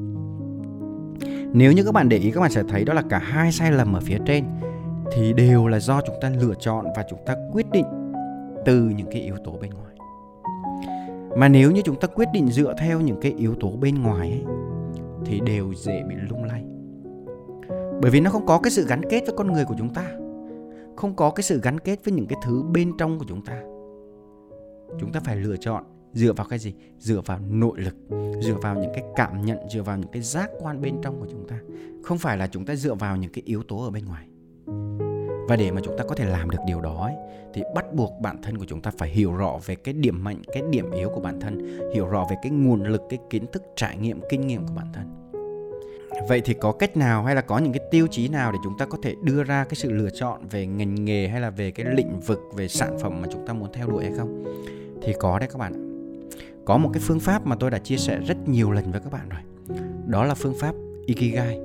Nếu 1.54 1.72
như 1.72 1.84
các 1.84 1.94
bạn 1.94 2.10
để 2.10 2.18
ý 2.18 2.32
các 2.32 2.42
bạn 2.42 2.52
sẽ 2.52 2.64
thấy 2.70 2.86
đó 2.86 2.94
là 2.94 3.02
cả 3.10 3.20
hai 3.20 3.52
sai 3.52 3.72
lầm 3.72 3.94
ở 3.94 4.00
phía 4.00 4.18
trên 4.26 4.46
thì 5.12 5.34
đều 5.34 5.68
là 5.68 5.80
do 5.80 6.02
chúng 6.02 6.16
ta 6.22 6.30
lựa 6.30 6.54
chọn 6.60 6.86
và 6.96 7.06
chúng 7.10 7.20
ta 7.26 7.36
quyết 7.52 7.66
định 7.72 7.86
từ 8.66 8.82
những 8.82 9.08
cái 9.12 9.22
yếu 9.22 9.36
tố 9.46 9.58
bên 9.62 9.72
ngoài. 9.72 9.96
Mà 11.38 11.48
nếu 11.48 11.72
như 11.72 11.82
chúng 11.86 12.00
ta 12.00 12.08
quyết 12.08 12.28
định 12.34 12.48
dựa 12.48 12.74
theo 12.78 13.02
những 13.02 13.22
cái 13.22 13.32
yếu 13.32 13.56
tố 13.60 13.70
bên 13.70 14.02
ngoài 14.02 14.30
ấy, 14.30 14.44
thì 15.26 15.40
đều 15.40 15.74
dễ 15.74 16.04
bị 16.10 16.16
lung 16.30 16.44
lay 16.44 16.64
bởi 18.04 18.12
vì 18.12 18.20
nó 18.20 18.30
không 18.30 18.46
có 18.46 18.60
cái 18.60 18.72
sự 18.72 18.86
gắn 18.88 19.02
kết 19.10 19.24
với 19.26 19.36
con 19.38 19.54
người 19.54 19.66
của 19.66 19.76
chúng 19.78 19.94
ta. 19.94 20.04
Không 20.96 21.16
có 21.16 21.30
cái 21.30 21.44
sự 21.44 21.60
gắn 21.64 21.80
kết 21.80 22.00
với 22.06 22.14
những 22.14 22.28
cái 22.28 22.40
thứ 22.44 22.64
bên 22.64 22.92
trong 22.98 23.20
của 23.20 23.26
chúng 23.28 23.46
ta. 23.46 23.62
Chúng 25.00 25.12
ta 25.12 25.20
phải 25.20 25.36
lựa 25.36 25.58
chọn 25.58 25.84
dựa 26.14 26.34
vào 26.34 26.48
cái 26.50 26.60
gì? 26.60 26.74
Dựa 27.00 27.22
vào 27.26 27.40
nội 27.40 27.80
lực 27.80 27.96
dựa 28.42 28.56
vào 28.62 28.76
những 28.76 28.92
cái 28.94 29.04
cảm 29.16 29.46
nhận 29.46 29.58
dựa 29.70 29.82
vào 29.82 29.98
những 29.98 30.12
cái 30.12 30.22
giác 30.22 30.50
quan 30.60 30.82
bên 30.82 30.96
trong 31.02 31.20
của 31.20 31.28
chúng 31.32 31.48
ta. 31.48 31.60
Không 32.04 32.18
phải 32.18 32.38
là 32.38 32.48
chúng 32.48 32.66
ta 32.66 32.76
dựa 32.76 32.94
vào 32.94 33.18
những 33.18 33.32
cái 33.32 33.42
yếu 33.46 33.64
tố 33.64 33.84
ở 33.84 33.90
bên 33.90 34.06
ngoài. 34.06 34.28
Và 35.48 35.56
để 35.56 35.72
mà 35.72 35.82
chúng 35.84 35.98
ta 35.98 36.04
có 36.04 36.16
thể 36.16 36.26
làm 36.26 36.50
được 36.50 36.60
điều 36.68 36.82
đó 36.82 37.04
ấy, 37.04 37.16
thì 37.54 37.62
bắt 37.76 37.94
buộc 37.94 38.12
bản 38.22 38.42
thân 38.42 38.58
của 38.58 38.66
chúng 38.66 38.82
ta 38.82 38.92
phải 38.98 39.10
hiểu 39.10 39.36
rõ 39.36 39.60
về 39.66 39.76
cái 39.76 39.94
điểm 39.94 40.24
mạnh 40.24 40.42
cái 40.54 40.64
điểm 40.70 40.92
yếu 40.92 41.10
của 41.10 41.22
bản 41.22 41.40
thân 41.40 41.80
hiểu 41.94 42.08
rõ 42.08 42.28
về 42.30 42.36
cái 42.44 42.52
nguồn 42.52 42.84
lực 42.84 43.02
cái 43.10 43.20
kiến 43.30 43.46
thức 43.52 43.64
trải 43.76 43.98
nghiệm 43.98 44.22
kinh 44.30 44.48
nghiệm 44.48 44.68
của 44.68 44.74
bản 44.76 44.88
thân 44.94 45.23
vậy 46.28 46.42
thì 46.46 46.54
có 46.54 46.72
cách 46.72 46.98
nào 46.98 47.24
hay 47.24 47.36
là 47.36 47.42
có 47.42 47.58
những 47.58 47.74
cái 47.74 47.88
tiêu 47.92 48.08
chí 48.08 48.28
nào 48.28 48.52
để 48.52 48.58
chúng 48.64 48.78
ta 48.78 48.86
có 48.86 48.98
thể 49.04 49.16
đưa 49.22 49.44
ra 49.44 49.64
cái 49.64 49.76
sự 49.76 49.92
lựa 49.92 50.10
chọn 50.10 50.48
về 50.52 50.66
ngành 50.66 51.06
nghề 51.06 51.28
hay 51.28 51.42
là 51.42 51.50
về 51.50 51.72
cái 51.72 51.86
lĩnh 51.96 52.20
vực, 52.20 52.40
về 52.56 52.68
sản 52.68 52.98
phẩm 53.00 53.22
mà 53.22 53.28
chúng 53.32 53.48
ta 53.48 53.54
muốn 53.54 53.70
theo 53.74 53.88
đuổi 53.88 54.04
hay 54.04 54.14
không? 54.18 54.44
Thì 55.02 55.14
có 55.20 55.40
đấy 55.40 55.50
các 55.52 55.58
bạn 55.58 55.74
có 56.66 56.78
một 56.78 56.90
cái 56.94 57.02
phương 57.06 57.20
pháp 57.20 57.46
mà 57.46 57.56
tôi 57.60 57.72
đã 57.72 57.78
chia 57.78 57.98
sẻ 57.98 58.20
rất 58.28 58.48
nhiều 58.48 58.72
lần 58.72 58.92
với 58.92 59.02
các 59.02 59.12
bạn 59.12 59.30
rồi. 59.30 59.42
Đó 60.06 60.26
là 60.26 60.34
phương 60.34 60.56
pháp 60.60 60.76
ikigai. 61.06 61.60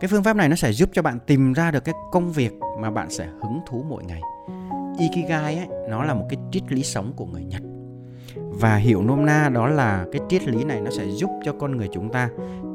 Cái 0.00 0.08
phương 0.08 0.22
pháp 0.22 0.36
này 0.36 0.48
nó 0.48 0.56
sẽ 0.56 0.72
giúp 0.72 0.88
cho 0.92 1.02
bạn 1.02 1.18
tìm 1.26 1.52
ra 1.52 1.70
được 1.70 1.84
cái 1.84 1.94
công 2.12 2.32
việc 2.32 2.52
mà 2.80 2.90
bạn 2.90 3.10
sẽ 3.10 3.26
hứng 3.26 3.60
thú 3.66 3.84
mỗi 3.88 4.04
ngày. 4.04 4.20
Ikigai 4.98 5.56
ấy, 5.56 5.68
nó 5.88 6.04
là 6.04 6.14
một 6.14 6.26
cái 6.30 6.38
triết 6.52 6.62
lý 6.72 6.82
sống 6.82 7.12
của 7.16 7.26
người 7.26 7.44
nhật. 7.44 7.62
Và 8.36 8.76
hiểu 8.76 9.02
nôm 9.02 9.26
na 9.26 9.48
đó 9.48 9.66
là 9.66 10.06
cái 10.12 10.20
triết 10.28 10.48
lý 10.48 10.64
này 10.64 10.80
nó 10.80 10.90
sẽ 10.90 11.06
giúp 11.10 11.30
cho 11.44 11.52
con 11.52 11.76
người 11.76 11.88
chúng 11.92 12.12
ta 12.12 12.30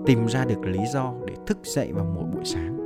tìm 0.07 0.27
ra 0.27 0.45
được 0.45 0.61
lý 0.65 0.79
do 0.93 1.13
để 1.27 1.33
thức 1.47 1.57
dậy 1.63 1.91
vào 1.91 2.05
mỗi 2.15 2.23
buổi 2.23 2.45
sáng. 2.45 2.77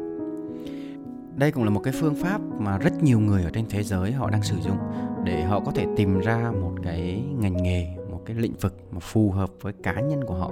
Đây 1.36 1.52
cũng 1.52 1.64
là 1.64 1.70
một 1.70 1.82
cái 1.84 1.94
phương 2.00 2.16
pháp 2.16 2.42
mà 2.60 2.78
rất 2.78 3.04
nhiều 3.04 3.20
người 3.20 3.44
ở 3.44 3.50
trên 3.54 3.66
thế 3.70 3.84
giới 3.84 4.12
họ 4.12 4.30
đang 4.30 4.44
sử 4.44 4.56
dụng 4.60 4.78
để 5.24 5.44
họ 5.44 5.60
có 5.60 5.72
thể 5.72 5.86
tìm 5.98 6.20
ra 6.20 6.52
một 6.62 6.72
cái 6.84 7.24
ngành 7.40 7.64
nghề, 7.64 7.88
một 8.12 8.22
cái 8.26 8.36
lĩnh 8.36 8.54
vực 8.62 8.76
mà 8.92 9.00
phù 9.00 9.32
hợp 9.32 9.50
với 9.62 9.74
cá 9.84 9.94
nhân 9.94 10.24
của 10.24 10.34
họ. 10.34 10.52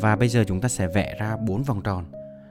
Và 0.00 0.16
bây 0.16 0.28
giờ 0.28 0.44
chúng 0.46 0.60
ta 0.60 0.68
sẽ 0.68 0.86
vẽ 0.86 1.16
ra 1.20 1.36
bốn 1.36 1.62
vòng 1.62 1.82
tròn. 1.82 2.04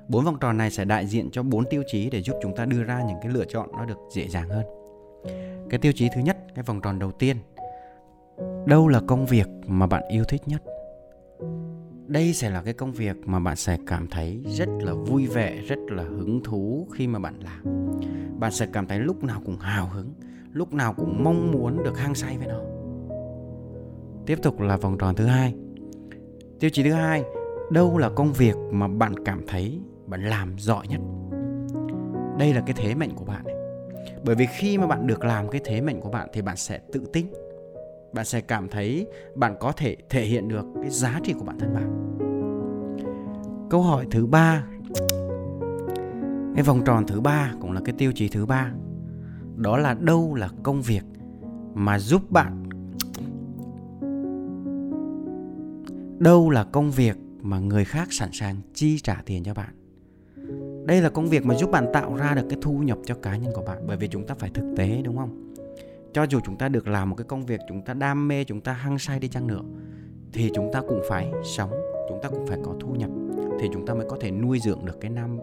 Bốn 0.07 0.25
vòng 0.25 0.37
tròn 0.39 0.57
này 0.57 0.71
sẽ 0.71 0.85
đại 0.85 1.07
diện 1.07 1.29
cho 1.31 1.43
bốn 1.43 1.65
tiêu 1.69 1.83
chí 1.87 2.09
để 2.09 2.21
giúp 2.21 2.35
chúng 2.41 2.55
ta 2.55 2.65
đưa 2.65 2.83
ra 2.83 3.03
những 3.07 3.17
cái 3.21 3.31
lựa 3.31 3.45
chọn 3.45 3.69
nó 3.71 3.85
được 3.85 3.97
dễ 4.11 4.27
dàng 4.27 4.49
hơn. 4.49 4.65
Cái 5.69 5.79
tiêu 5.79 5.91
chí 5.95 6.09
thứ 6.15 6.21
nhất, 6.21 6.37
cái 6.55 6.63
vòng 6.63 6.81
tròn 6.81 6.99
đầu 6.99 7.11
tiên. 7.11 7.37
Đâu 8.65 8.87
là 8.87 9.01
công 9.07 9.25
việc 9.25 9.47
mà 9.67 9.87
bạn 9.87 10.03
yêu 10.09 10.23
thích 10.23 10.41
nhất? 10.45 10.61
Đây 12.09 12.33
sẽ 12.33 12.49
là 12.49 12.61
cái 12.61 12.73
công 12.73 12.91
việc 12.91 13.15
mà 13.25 13.39
bạn 13.39 13.55
sẽ 13.55 13.77
cảm 13.87 14.07
thấy 14.07 14.43
rất 14.47 14.69
là 14.79 14.93
vui 14.93 15.27
vẻ, 15.27 15.61
rất 15.67 15.79
là 15.87 16.03
hứng 16.03 16.41
thú 16.43 16.87
khi 16.93 17.07
mà 17.07 17.19
bạn 17.19 17.39
làm. 17.39 17.89
Bạn 18.39 18.51
sẽ 18.51 18.67
cảm 18.73 18.87
thấy 18.87 18.99
lúc 18.99 19.23
nào 19.23 19.41
cũng 19.45 19.57
hào 19.57 19.87
hứng, 19.87 20.13
lúc 20.53 20.73
nào 20.73 20.93
cũng 20.93 21.23
mong 21.23 21.51
muốn 21.51 21.83
được 21.83 21.97
hăng 21.97 22.15
say 22.15 22.37
với 22.37 22.47
nó. 22.47 22.61
Tiếp 24.25 24.39
tục 24.41 24.59
là 24.59 24.77
vòng 24.77 24.97
tròn 24.97 25.15
thứ 25.15 25.25
hai. 25.25 25.55
Tiêu 26.59 26.69
chí 26.69 26.83
thứ 26.83 26.91
hai, 26.91 27.23
đâu 27.71 27.97
là 27.97 28.09
công 28.09 28.33
việc 28.33 28.55
mà 28.71 28.87
bạn 28.87 29.23
cảm 29.25 29.41
thấy 29.47 29.81
bạn 30.05 30.23
làm 30.23 30.55
giỏi 30.59 30.87
nhất? 30.87 31.01
Đây 32.39 32.53
là 32.53 32.61
cái 32.65 32.75
thế 32.77 32.95
mạnh 32.95 33.11
của 33.15 33.25
bạn 33.25 33.43
bởi 34.23 34.35
vì 34.35 34.45
khi 34.45 34.77
mà 34.77 34.87
bạn 34.87 35.07
được 35.07 35.25
làm 35.25 35.49
cái 35.49 35.61
thế 35.65 35.81
mạnh 35.81 36.01
của 36.01 36.09
bạn 36.09 36.29
thì 36.33 36.41
bạn 36.41 36.57
sẽ 36.57 36.79
tự 36.91 37.03
tin. 37.13 37.27
Bạn 38.13 38.25
sẽ 38.25 38.41
cảm 38.41 38.69
thấy 38.69 39.07
bạn 39.35 39.55
có 39.59 39.71
thể 39.71 39.95
thể 40.09 40.23
hiện 40.23 40.47
được 40.47 40.65
cái 40.81 40.89
giá 40.89 41.19
trị 41.23 41.33
của 41.33 41.45
bản 41.45 41.59
thân 41.59 41.73
bạn 41.73 41.98
câu 43.69 43.81
hỏi 43.81 44.07
thứ 44.11 44.25
ba. 44.25 44.63
Cái 46.55 46.63
vòng 46.63 46.81
tròn 46.85 47.07
thứ 47.07 47.21
ba 47.21 47.53
cũng 47.61 47.71
là 47.71 47.81
cái 47.85 47.95
tiêu 47.97 48.11
chí 48.15 48.29
thứ 48.29 48.45
ba. 48.45 48.71
Đó 49.55 49.77
là 49.77 49.93
đâu 49.93 50.35
là 50.35 50.49
công 50.63 50.81
việc 50.81 51.03
mà 51.73 51.99
giúp 51.99 52.31
bạn 52.31 52.69
đâu 56.19 56.49
là 56.49 56.63
công 56.63 56.91
việc 56.91 57.17
mà 57.41 57.59
người 57.59 57.85
khác 57.85 58.07
sẵn 58.11 58.29
sàng 58.31 58.55
chi 58.73 58.99
trả 58.99 59.21
tiền 59.25 59.43
cho 59.43 59.53
bạn? 59.53 59.73
Đây 60.85 61.01
là 61.01 61.09
công 61.09 61.29
việc 61.29 61.45
mà 61.45 61.55
giúp 61.55 61.71
bạn 61.71 61.85
tạo 61.93 62.15
ra 62.15 62.35
được 62.35 62.45
cái 62.49 62.59
thu 62.61 62.77
nhập 62.77 62.97
cho 63.05 63.15
cá 63.15 63.37
nhân 63.37 63.53
của 63.55 63.61
bạn, 63.61 63.83
bởi 63.87 63.97
vì 63.97 64.07
chúng 64.07 64.27
ta 64.27 64.35
phải 64.35 64.49
thực 64.49 64.73
tế, 64.77 65.01
đúng 65.03 65.17
không? 65.17 65.53
Cho 66.13 66.23
dù 66.23 66.39
chúng 66.45 66.57
ta 66.57 66.69
được 66.69 66.87
làm 66.87 67.09
một 67.09 67.15
cái 67.15 67.25
công 67.25 67.45
việc, 67.45 67.59
chúng 67.69 67.81
ta 67.81 67.93
đam 67.93 68.27
mê, 68.27 68.43
chúng 68.43 68.61
ta 68.61 68.73
hăng 68.73 68.99
say 68.99 69.19
đi 69.19 69.27
chăng 69.27 69.47
nữa, 69.47 69.61
thì 70.33 70.51
chúng 70.55 70.69
ta 70.73 70.81
cũng 70.87 71.01
phải 71.09 71.31
sống, 71.43 71.71
chúng 72.09 72.19
ta 72.23 72.29
cũng 72.29 72.47
phải 72.47 72.59
có 72.63 72.75
thu 72.79 72.95
nhập 72.95 73.09
thì 73.59 73.69
chúng 73.73 73.85
ta 73.85 73.93
mới 73.93 74.05
có 74.09 74.17
thể 74.21 74.31
nuôi 74.31 74.59
dưỡng 74.59 74.85
được 74.85 74.97
cái 75.01 75.11
năm 75.11 75.39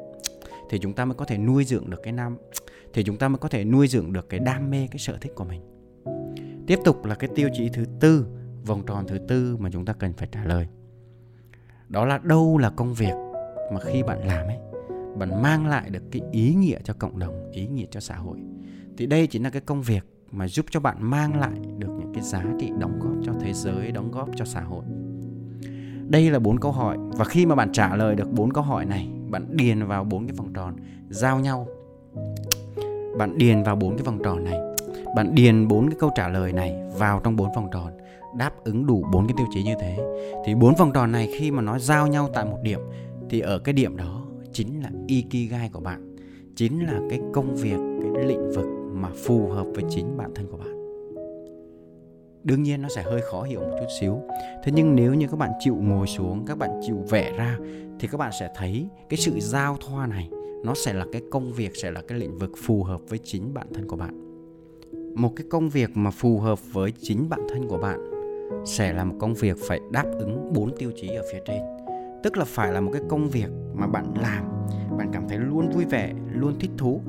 thì 0.70 0.78
chúng 0.78 0.92
ta 0.92 1.04
mới 1.04 1.14
có 1.14 1.25
thể 1.25 1.38
nuôi 1.38 1.64
dưỡng 1.64 1.90
được 1.90 2.02
cái 2.02 2.12
năm 2.12 2.37
thì 2.94 3.04
chúng 3.04 3.16
ta 3.16 3.28
mới 3.28 3.38
có 3.38 3.49
thể 3.49 3.64
nuôi 3.64 3.88
dưỡng 3.88 4.12
được 4.12 4.28
cái 4.28 4.40
đam 4.40 4.70
mê, 4.70 4.88
cái 4.90 4.99
sở 4.99 5.18
thích 5.20 5.32
của 5.35 5.44
mình. 5.44 5.62
Tiếp 6.66 6.78
tục 6.85 7.04
là 7.04 7.14
cái 7.14 7.30
tiêu 7.35 7.49
chí 7.52 7.68
thứ 7.68 7.85
tư, 8.00 8.26
vòng 8.66 8.82
tròn 8.87 9.04
thứ 9.08 9.18
tư 9.28 9.56
mà 9.56 9.70
chúng 9.73 9.85
ta 9.85 9.92
cần 9.92 10.12
phải 10.12 10.28
trả 10.32 10.44
lời. 10.44 10.66
Đó 11.88 12.04
là 12.04 12.18
đâu 12.18 12.58
là 12.58 12.70
công 12.70 12.94
việc 12.94 13.14
mà 13.73 13.80
khi 13.80 14.02
bạn 14.02 14.26
làm 14.26 14.46
ấy, 14.46 14.58
bạn 15.18 15.42
mang 15.42 15.66
lại 15.66 15.90
được 15.90 16.02
cái 16.11 16.23
ý 16.32 16.54
nghĩa 16.54 16.78
cho 16.85 16.94
cộng 16.99 17.18
đồng, 17.18 17.50
ý 17.52 17.66
nghĩa 17.66 17.87
cho 17.90 18.00
xã 18.00 18.16
hội. 18.16 18.38
Thì 18.96 19.06
đây 19.06 19.26
chính 19.26 19.42
là 19.42 19.50
cái 19.50 19.61
công 19.61 19.82
việc 19.82 20.04
mà 20.30 20.49
giúp 20.49 20.66
cho 20.70 20.80
bạn 20.80 20.96
mang 21.00 21.40
lại 21.40 21.58
được 21.78 21.90
những 21.99 22.12
cái 22.14 22.23
giá 22.23 22.44
trị 22.61 22.70
đóng 22.78 22.99
góp 23.00 23.12
cho 23.25 23.32
thế 23.40 23.52
giới, 23.52 23.92
đóng 23.92 24.11
góp 24.11 24.28
cho 24.37 24.44
xã 24.44 24.61
hội 24.61 24.85
đây 26.08 26.30
là 26.30 26.38
bốn 26.38 26.60
câu 26.60 26.72
hỏi 26.72 26.96
và 27.00 27.25
khi 27.25 27.46
mà 27.46 27.54
bạn 27.54 27.72
trả 27.72 27.96
lời 27.96 28.16
được 28.16 28.32
bốn 28.32 28.52
câu 28.52 28.64
hỏi 28.64 28.84
này, 28.84 29.08
bạn 29.30 29.46
điền 29.50 29.86
vào 29.86 30.04
bốn 30.04 30.26
cái 30.26 30.36
vòng 30.36 30.52
tròn, 30.52 30.76
giao 31.08 31.40
nhau. 31.40 31.68
Bạn 33.18 33.38
điền 33.38 33.62
vào 33.62 33.76
bốn 33.76 33.96
cái 33.96 34.02
vòng 34.04 34.18
tròn 34.25 34.44
này, 34.44 34.58
bạn 35.16 35.34
điền 35.34 35.68
bốn 35.68 35.90
cái 35.90 35.96
câu 36.00 36.10
trả 36.14 36.28
lời 36.28 36.52
này 36.52 36.75
vào 36.98 37.20
trong 37.25 37.36
bốn 37.36 37.48
vòng 37.54 37.68
tròn, 37.72 37.92
đáp 38.36 38.52
ứng 38.64 38.86
đủ 38.86 39.04
bốn 39.12 39.26
cái 39.26 39.34
tiêu 39.36 39.46
chí 39.54 39.62
như 39.62 39.75
thế. 39.80 39.98
Thì 40.44 40.54
bốn 40.54 40.75
vòng 40.75 40.92
tròn 40.92 41.12
này 41.12 41.28
khi 41.38 41.50
mà 41.50 41.62
nó 41.62 41.78
giao 41.78 42.06
nhau 42.06 42.28
tại 42.34 42.44
một 42.44 42.58
điểm, 42.62 42.80
thì 43.30 43.40
ở 43.40 43.58
cái 43.58 43.72
điểm 43.72 43.96
đó 43.96 44.22
chính 44.52 44.82
là 44.82 44.90
ikigai 45.06 45.68
của 45.72 45.80
bạn, 45.80 46.16
chính 46.56 46.86
là 46.86 47.00
cái 47.10 47.20
công 47.32 47.56
việc, 47.56 47.78
cái 48.14 48.25
lĩnh 48.25 48.50
vực 48.50 48.66
mà 48.92 49.08
phù 49.25 49.48
hợp 49.48 49.66
với 49.75 49.84
chính 49.90 50.16
bản 50.16 50.30
thân 50.34 50.46
của 50.50 50.56
bạn 50.56 50.75
đương 52.46 52.62
nhiên 52.62 52.82
nó 52.82 52.88
sẽ 52.88 53.02
hơi 53.02 53.20
khó 53.20 53.42
hiểu 53.42 53.60
một 53.60 53.76
chút 53.80 53.86
xíu. 54.00 54.20
Thế 54.64 54.72
nhưng 54.72 54.94
nếu 54.94 55.14
như 55.14 55.26
các 55.30 55.36
bạn 55.36 55.50
chịu 55.58 55.76
ngồi 55.80 56.06
xuống, 56.06 56.44
các 56.46 56.58
bạn 56.58 56.80
chịu 56.86 57.04
vẽ 57.10 57.32
ra, 57.36 57.58
thì 58.00 58.08
các 58.08 58.18
bạn 58.18 58.32
sẽ 58.40 58.50
thấy 58.56 58.88
cái 59.08 59.18
sự 59.18 59.40
giao 59.40 59.76
thoa 59.76 60.06
này, 60.06 60.30
nó 60.64 60.74
sẽ 60.74 60.92
là 60.92 61.06
cái 61.12 61.22
công 61.30 61.52
việc, 61.52 61.76
sẽ 61.76 61.90
là 61.90 62.02
cái 62.08 62.18
lĩnh 62.18 62.38
vực 62.38 62.50
phù 62.64 62.82
hợp 62.82 63.00
với 63.08 63.18
chính 63.24 63.54
bản 63.54 63.66
thân 63.74 63.88
của 63.88 63.96
bạn. 63.96 64.22
Một 65.14 65.32
cái 65.36 65.46
công 65.50 65.68
việc 65.68 65.90
mà 65.94 66.10
phù 66.10 66.38
hợp 66.38 66.58
với 66.72 66.92
chính 67.00 67.28
bản 67.28 67.40
thân 67.48 67.68
của 67.68 67.78
bạn 67.78 68.10
sẽ 68.64 68.92
là 68.92 69.04
một 69.04 69.14
công 69.18 69.34
việc 69.34 69.56
phải 69.68 69.80
đáp 69.90 70.06
ứng 70.18 70.52
bốn 70.52 70.76
tiêu 70.76 70.90
chí 70.96 71.08
ở 71.08 71.22
phía 71.32 71.40
trên. 71.46 71.62
Tức 72.22 72.36
là 72.36 72.44
phải 72.44 72.72
là 72.72 72.80
một 72.80 72.90
cái 72.92 73.02
công 73.08 73.28
việc 73.28 73.48
mà 73.74 73.86
bạn 73.86 74.14
làm, 74.20 74.44
bạn 74.98 75.10
cảm 75.12 75.28
thấy 75.28 75.38
luôn 75.38 75.70
vui 75.70 75.84
vẻ, 75.84 76.12
luôn 76.32 76.58
thích 76.60 76.70
thú, 76.78 77.00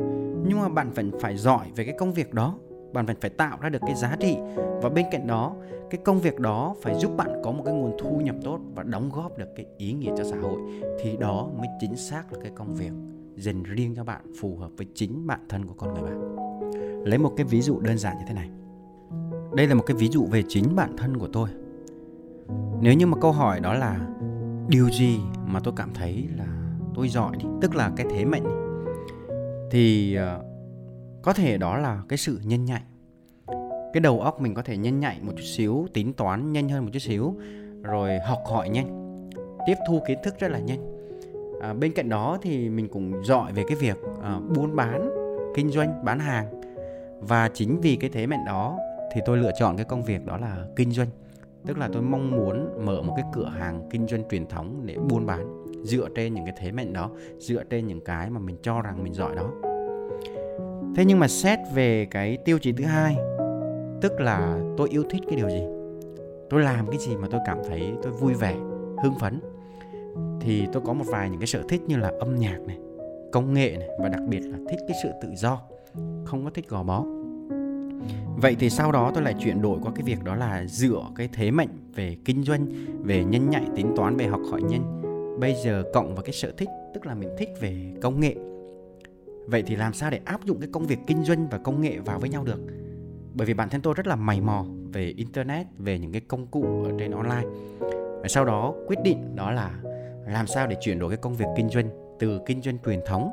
nhưng 0.48 0.60
mà 0.60 0.70
bạn 0.70 0.92
vẫn 0.92 1.12
phải 1.20 1.38
giỏi 1.38 1.68
về 1.76 1.84
cái 1.84 1.96
công 1.98 2.14
việc 2.14 2.34
đó 2.34 2.56
bạn 2.94 3.06
phải 3.06 3.16
phải 3.22 3.30
tạo 3.30 3.58
ra 3.62 3.70
được 3.70 3.82
cái 3.82 3.96
giá 3.96 4.16
trị. 4.20 4.38
Và 4.82 4.90
bên 4.90 5.06
cạnh 5.12 5.28
đó 5.28 5.56
cái 5.90 6.02
công 6.06 6.20
việc 6.20 6.40
đó 6.40 6.76
phải 6.82 6.96
giúp 6.96 7.12
bạn 7.18 7.42
có 7.44 7.52
một 7.52 7.64
cái 7.66 7.74
nguồn 7.74 7.98
thu 8.00 8.22
nhập 8.24 8.36
tốt 8.44 8.60
và 8.76 8.84
đóng 8.84 9.10
góp 9.14 9.38
được 9.38 9.50
cái 9.56 9.66
ý 9.78 9.94
nghĩa 9.94 10.12
cho 10.18 10.24
xã 10.24 10.38
hội 10.38 10.62
thì 11.02 11.18
đó 11.18 11.50
mới 11.58 11.68
chính 11.80 11.96
xác 11.96 12.34
là 12.34 12.40
cái 12.42 12.52
công 12.56 12.76
việc 12.76 12.92
dành 13.36 13.64
riêng 13.64 13.96
cho 13.96 14.04
bạn 14.04 14.22
phù 14.40 14.56
hợp 14.56 14.72
với 14.78 14.88
chính 14.94 15.28
bản 15.28 15.40
thân 15.50 15.66
của 15.66 15.74
con 15.78 15.94
người 15.94 16.04
bạn. 16.04 16.36
Lấy 17.06 17.18
một 17.20 17.34
cái 17.38 17.46
ví 17.46 17.62
dụ 17.62 17.80
đơn 17.80 17.98
giản 17.98 18.18
như 18.18 18.24
thế 18.28 18.34
này. 18.34 18.50
Đây 19.56 19.68
là 19.68 19.76
một 19.76 19.84
cái 19.86 19.98
ví 19.98 20.08
dụ 20.08 20.26
về 20.26 20.44
chính 20.48 20.76
bản 20.76 20.98
thân 20.98 21.18
của 21.18 21.28
tôi. 21.34 21.50
Nếu 22.82 22.94
như 22.94 23.08
mà 23.08 23.18
câu 23.22 23.32
hỏi 23.32 23.60
đó 23.60 23.74
là 23.74 24.08
điều 24.68 24.90
gì 24.90 25.20
mà 25.46 25.60
tôi 25.60 25.74
cảm 25.78 25.94
thấy 25.94 26.28
là 26.38 26.48
tôi 26.96 27.10
giỏi 27.10 27.38
đi? 27.38 27.46
Tức 27.62 27.76
là 27.76 27.92
cái 27.96 28.08
thế 28.10 28.26
mệnh 28.26 28.44
thì 29.72 30.18
uh, 30.20 30.47
có 31.28 31.34
thể 31.34 31.58
đó 31.58 31.78
là 31.78 32.02
cái 32.10 32.18
sự 32.18 32.40
nhân 32.44 32.66
nhạy. 32.66 32.82
Cái 33.94 34.02
đầu 34.02 34.22
óc 34.22 34.42
mình 34.42 34.54
có 34.54 34.62
thể 34.62 34.78
nhân 34.78 35.00
nhạy 35.00 35.20
một 35.22 35.32
chút 35.36 35.44
xíu 35.44 35.88
tính 35.94 36.14
toán 36.14 36.52
nhanh 36.54 36.70
hơn 36.70 36.84
một 36.84 36.90
chút 36.94 37.00
xíu 37.00 37.36
rồi 37.84 38.20
học 38.20 38.40
hỏi 38.46 38.70
nhanh 38.70 39.20
tiếp 39.68 39.74
thu 39.88 40.02
kiến 40.08 40.18
thức 40.24 40.36
rất 40.40 40.52
là 40.52 40.60
nhanh. 40.60 40.80
À, 41.62 41.74
bên 41.74 41.94
cạnh 41.94 42.10
đó 42.10 42.38
thì 42.42 42.70
mình 42.70 42.90
cũng 42.90 43.26
giỏi 43.26 43.54
về 43.54 43.64
cái 43.68 43.78
việc 43.78 43.98
à, 44.24 44.40
buôn 44.56 44.76
bán 44.76 45.10
kinh 45.56 45.70
doanh 45.70 46.06
bán 46.06 46.20
hàng. 46.20 46.62
Và 47.20 47.50
chính 47.54 47.82
vì 47.82 47.96
cái 47.96 48.10
thế 48.10 48.28
mạnh 48.28 48.46
đó 48.46 48.78
thì 49.14 49.22
tôi 49.26 49.38
lựa 49.38 49.52
chọn 49.60 49.78
cái 49.78 49.86
công 49.86 50.04
việc 50.04 50.26
đó 50.26 50.38
là 50.38 50.66
kinh 50.76 50.92
doanh. 50.92 51.10
Tức 51.66 51.78
là 51.78 51.90
tôi 51.94 52.02
mong 52.02 52.32
muốn 52.32 52.86
mở 52.86 53.02
một 53.02 53.14
cái 53.16 53.26
cửa 53.34 53.50
hàng 53.58 53.90
kinh 53.90 54.08
doanh 54.08 54.24
truyền 54.30 54.48
thống 54.48 54.82
để 54.86 54.98
buôn 55.10 55.26
bán 55.26 55.64
dựa 55.84 56.08
trên 56.16 56.34
những 56.34 56.46
cái 56.46 56.54
thế 56.60 56.72
mạnh 56.72 56.94
đó 56.94 57.10
dựa 57.40 57.64
trên 57.64 57.88
những 57.88 58.02
cái 58.02 58.30
mà 58.30 58.40
mình 58.40 58.58
cho 58.62 58.82
rằng 58.82 59.04
mình 59.04 59.14
giỏi 59.14 59.36
đó 59.36 59.67
thế 60.98 61.06
nhưng 61.06 61.20
mà 61.20 61.28
xét 61.28 61.60
về 61.74 62.06
cái 62.12 62.38
tiêu 62.38 62.58
chí 62.60 62.72
thứ 62.72 62.84
hai, 62.84 63.16
tức 64.02 64.20
là 64.20 64.60
tôi 64.78 64.90
yêu 64.90 65.04
thích 65.10 65.22
cái 65.28 65.36
điều 65.36 65.50
gì, 65.50 65.62
tôi 66.50 66.62
làm 66.62 66.88
cái 66.88 67.00
gì 67.00 67.16
mà 67.16 67.28
tôi 67.32 67.42
cảm 67.46 67.58
thấy 67.70 67.94
tôi 68.04 68.12
vui 68.12 68.34
vẻ, 68.34 68.56
hưng 69.04 69.14
phấn, 69.20 69.40
thì 70.42 70.68
tôi 70.74 70.84
có 70.86 70.94
một 70.94 71.06
vài 71.08 71.30
những 71.30 71.40
cái 71.40 71.48
sở 71.48 71.62
thích 71.70 71.82
như 71.88 71.98
là 71.98 72.12
âm 72.20 72.36
nhạc 72.36 72.60
này, 72.68 72.78
công 73.32 73.54
nghệ 73.54 73.76
này 73.80 73.88
và 74.00 74.10
đặc 74.10 74.22
biệt 74.30 74.40
là 74.40 74.58
thích 74.70 74.80
cái 74.88 74.98
sự 75.04 75.10
tự 75.22 75.30
do, 75.36 75.62
không 76.26 76.44
có 76.44 76.50
thích 76.54 76.70
gò 76.70 76.84
bó. 76.84 77.06
Vậy 78.42 78.56
thì 78.60 78.70
sau 78.70 78.92
đó 78.92 79.12
tôi 79.14 79.24
lại 79.24 79.36
chuyển 79.40 79.62
đổi 79.62 79.80
qua 79.84 79.92
cái 79.96 80.04
việc 80.04 80.24
đó 80.24 80.36
là 80.36 80.66
dựa 80.68 81.02
cái 81.16 81.30
thế 81.34 81.52
mạnh 81.52 81.92
về 81.96 82.16
kinh 82.26 82.44
doanh, 82.44 82.68
về 83.04 83.24
nhân 83.24 83.50
nhạy, 83.50 83.64
tính 83.76 83.94
toán, 83.96 84.18
về 84.18 84.26
học 84.26 84.42
hỏi 84.52 84.62
nhanh. 84.62 85.02
Bây 85.40 85.56
giờ 85.66 85.84
cộng 85.94 86.16
vào 86.16 86.24
cái 86.24 86.34
sở 86.34 86.52
thích, 86.58 86.70
tức 86.94 87.06
là 87.06 87.16
mình 87.16 87.30
thích 87.38 87.50
về 87.60 87.94
công 88.02 88.20
nghệ 88.20 88.36
vậy 89.48 89.64
thì 89.68 89.76
làm 89.76 89.94
sao 89.94 90.10
để 90.10 90.20
áp 90.26 90.46
dụng 90.46 90.60
cái 90.60 90.70
công 90.72 90.88
việc 90.88 91.00
kinh 91.08 91.24
doanh 91.24 91.50
và 91.50 91.58
công 91.58 91.82
nghệ 91.82 92.00
vào 92.00 92.20
với 92.20 92.30
nhau 92.30 92.44
được? 92.44 92.60
Bởi 93.34 93.48
vì 93.48 93.54
bản 93.54 93.70
thân 93.70 93.82
tôi 93.82 93.94
rất 93.98 94.08
là 94.08 94.16
mày 94.16 94.42
mò 94.42 94.66
về 94.94 95.14
internet, 95.18 95.68
về 95.78 96.00
những 96.00 96.12
cái 96.12 96.22
công 96.28 96.48
cụ 96.48 96.84
ở 96.84 96.92
trên 97.00 97.12
online. 97.12 97.48
Và 98.22 98.28
sau 98.28 98.46
đó 98.46 98.74
quyết 98.88 99.00
định 99.04 99.36
đó 99.36 99.52
là 99.52 99.72
làm 100.28 100.48
sao 100.48 100.68
để 100.68 100.76
chuyển 100.82 101.00
đổi 101.00 101.10
cái 101.10 101.18
công 101.18 101.36
việc 101.36 101.46
kinh 101.56 101.70
doanh 101.70 101.90
từ 102.20 102.40
kinh 102.46 102.62
doanh 102.62 102.78
truyền 102.86 103.00
thống 103.06 103.32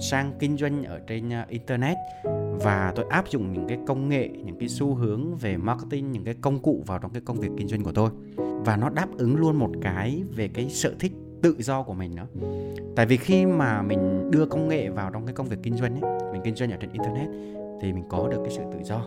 sang 0.00 0.32
kinh 0.38 0.56
doanh 0.56 0.84
ở 0.84 1.00
trên 1.06 1.32
à, 1.32 1.46
internet. 1.48 1.96
Và 2.62 2.92
tôi 2.96 3.04
áp 3.10 3.28
dụng 3.28 3.52
những 3.52 3.68
cái 3.68 3.78
công 3.86 4.08
nghệ, 4.08 4.28
những 4.28 4.58
cái 4.58 4.68
xu 4.68 4.94
hướng 4.94 5.36
về 5.36 5.56
marketing, 5.56 6.12
những 6.12 6.24
cái 6.24 6.34
công 6.40 6.58
cụ 6.58 6.82
vào 6.86 6.98
trong 6.98 7.12
cái 7.12 7.22
công 7.24 7.40
việc 7.40 7.50
kinh 7.56 7.68
doanh 7.68 7.84
của 7.84 7.92
tôi. 7.92 8.10
Và 8.36 8.76
nó 8.76 8.88
đáp 8.88 9.08
ứng 9.18 9.36
luôn 9.36 9.56
một 9.56 9.70
cái 9.82 10.22
về 10.36 10.48
cái 10.48 10.70
sở 10.70 10.94
thích 10.98 11.12
tự 11.44 11.56
do 11.58 11.82
của 11.82 11.94
mình 11.94 12.14
nữa. 12.14 12.26
Tại 12.96 13.06
vì 13.06 13.16
khi 13.16 13.46
mà 13.46 13.82
mình 13.82 14.30
đưa 14.30 14.46
công 14.46 14.68
nghệ 14.68 14.88
vào 14.88 15.10
trong 15.10 15.26
cái 15.26 15.34
công 15.34 15.46
việc 15.46 15.56
kinh 15.62 15.76
doanh 15.76 16.00
ấy, 16.00 16.32
mình 16.32 16.40
kinh 16.44 16.54
doanh 16.54 16.70
ở 16.70 16.76
trên 16.80 16.92
internet 16.92 17.28
thì 17.80 17.92
mình 17.92 18.04
có 18.08 18.28
được 18.28 18.38
cái 18.44 18.54
sự 18.56 18.62
tự 18.72 18.78
do. 18.84 19.06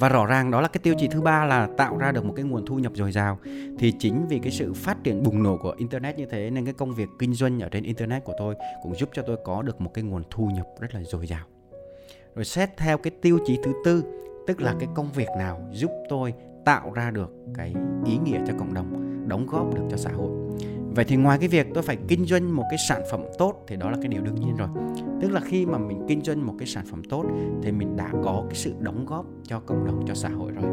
Và 0.00 0.08
rõ 0.08 0.26
ràng 0.26 0.50
đó 0.50 0.60
là 0.60 0.68
cái 0.68 0.80
tiêu 0.82 0.94
chí 0.98 1.08
thứ 1.08 1.20
ba 1.20 1.44
là 1.44 1.68
tạo 1.76 1.98
ra 1.98 2.12
được 2.12 2.24
một 2.24 2.32
cái 2.36 2.44
nguồn 2.44 2.66
thu 2.66 2.78
nhập 2.78 2.92
dồi 2.94 3.12
dào. 3.12 3.38
Thì 3.78 3.92
chính 3.98 4.26
vì 4.28 4.38
cái 4.38 4.52
sự 4.52 4.72
phát 4.74 5.04
triển 5.04 5.22
bùng 5.22 5.42
nổ 5.42 5.56
của 5.62 5.74
internet 5.78 6.18
như 6.18 6.26
thế 6.26 6.50
nên 6.50 6.64
cái 6.64 6.74
công 6.74 6.94
việc 6.94 7.08
kinh 7.18 7.34
doanh 7.34 7.60
ở 7.60 7.68
trên 7.68 7.84
internet 7.84 8.24
của 8.24 8.34
tôi 8.38 8.54
cũng 8.82 8.94
giúp 8.94 9.08
cho 9.12 9.22
tôi 9.22 9.36
có 9.44 9.62
được 9.62 9.80
một 9.80 9.90
cái 9.94 10.04
nguồn 10.04 10.22
thu 10.30 10.50
nhập 10.54 10.66
rất 10.80 10.94
là 10.94 11.02
dồi 11.02 11.26
dào. 11.26 11.44
Rồi 12.34 12.44
xét 12.44 12.76
theo 12.76 12.98
cái 12.98 13.10
tiêu 13.22 13.38
chí 13.46 13.58
thứ 13.64 13.72
tư 13.84 14.04
tức 14.46 14.60
là 14.60 14.74
cái 14.78 14.88
công 14.94 15.12
việc 15.12 15.28
nào 15.38 15.68
giúp 15.72 15.90
tôi 16.08 16.34
tạo 16.64 16.92
ra 16.92 17.10
được 17.10 17.32
cái 17.54 17.74
ý 18.06 18.18
nghĩa 18.24 18.40
cho 18.46 18.54
cộng 18.58 18.74
đồng 18.74 19.02
đóng 19.28 19.46
góp 19.46 19.74
được 19.74 19.82
cho 19.90 19.96
xã 19.96 20.10
hội 20.10 20.30
vậy 20.96 21.04
thì 21.04 21.16
ngoài 21.16 21.38
cái 21.38 21.48
việc 21.48 21.66
tôi 21.74 21.82
phải 21.82 21.98
kinh 22.08 22.24
doanh 22.24 22.56
một 22.56 22.64
cái 22.70 22.78
sản 22.88 23.02
phẩm 23.10 23.20
tốt 23.38 23.64
thì 23.68 23.76
đó 23.76 23.90
là 23.90 23.96
cái 24.00 24.08
điều 24.08 24.22
đương 24.22 24.34
nhiên 24.34 24.56
rồi. 24.56 24.68
Tức 25.20 25.30
là 25.30 25.40
khi 25.40 25.66
mà 25.66 25.78
mình 25.78 26.04
kinh 26.08 26.22
doanh 26.22 26.46
một 26.46 26.54
cái 26.58 26.66
sản 26.66 26.84
phẩm 26.90 27.02
tốt 27.04 27.24
thì 27.62 27.72
mình 27.72 27.96
đã 27.96 28.12
có 28.24 28.44
cái 28.48 28.54
sự 28.54 28.74
đóng 28.80 29.06
góp 29.06 29.26
cho 29.42 29.60
cộng 29.60 29.86
đồng, 29.86 30.04
cho 30.06 30.14
xã 30.14 30.28
hội 30.28 30.52
rồi. 30.52 30.64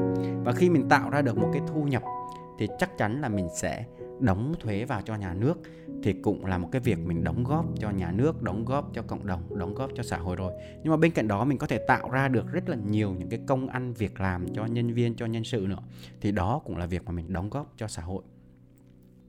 Và 0.44 0.52
khi 0.52 0.70
mình 0.70 0.90
tạo 0.90 1.10
ra 1.10 1.22
được 1.22 1.38
một 1.38 1.50
cái 1.54 1.62
thu 1.68 1.84
nhập 1.84 2.04
thì 2.60 2.68
chắc 2.80 2.98
chắn 2.98 3.22
là 3.22 3.30
mình 3.30 3.48
sẽ 3.56 3.86
đóng 4.20 4.54
thuế 4.60 4.86
vào 4.86 5.02
cho 5.06 5.16
nhà 5.16 5.34
nước 5.34 5.54
thì 6.04 6.14
cũng 6.14 6.46
là 6.46 6.58
một 6.58 6.70
cái 6.72 6.82
việc 6.82 7.00
mình 7.00 7.24
đóng 7.24 7.44
góp 7.44 7.66
cho 7.80 7.90
nhà 7.90 8.12
nước, 8.12 8.42
đóng 8.42 8.66
góp 8.66 8.94
cho 8.94 9.02
cộng 9.02 9.28
đồng, 9.28 9.58
đóng 9.58 9.74
góp 9.74 9.92
cho 9.96 10.04
xã 10.04 10.18
hội 10.18 10.36
rồi. 10.36 10.54
Nhưng 10.84 10.92
mà 10.92 10.98
bên 10.98 11.12
cạnh 11.12 11.28
đó 11.28 11.46
mình 11.46 11.58
có 11.58 11.68
thể 11.68 11.80
tạo 11.88 12.10
ra 12.10 12.28
được 12.28 12.52
rất 12.52 12.70
là 12.70 12.78
nhiều 12.90 13.14
những 13.14 13.30
cái 13.30 13.40
công 13.48 13.68
ăn 13.68 13.94
việc 13.94 14.20
làm 14.20 14.54
cho 14.54 14.66
nhân 14.66 14.94
viên, 14.94 15.16
cho 15.16 15.26
nhân 15.26 15.44
sự 15.44 15.66
nữa. 15.70 15.84
Thì 16.22 16.32
đó 16.32 16.62
cũng 16.66 16.78
là 16.78 16.86
việc 16.86 17.06
mà 17.06 17.12
mình 17.12 17.34
đóng 17.34 17.50
góp 17.50 17.74
cho 17.78 17.88
xã 17.88 18.02
hội 18.02 18.24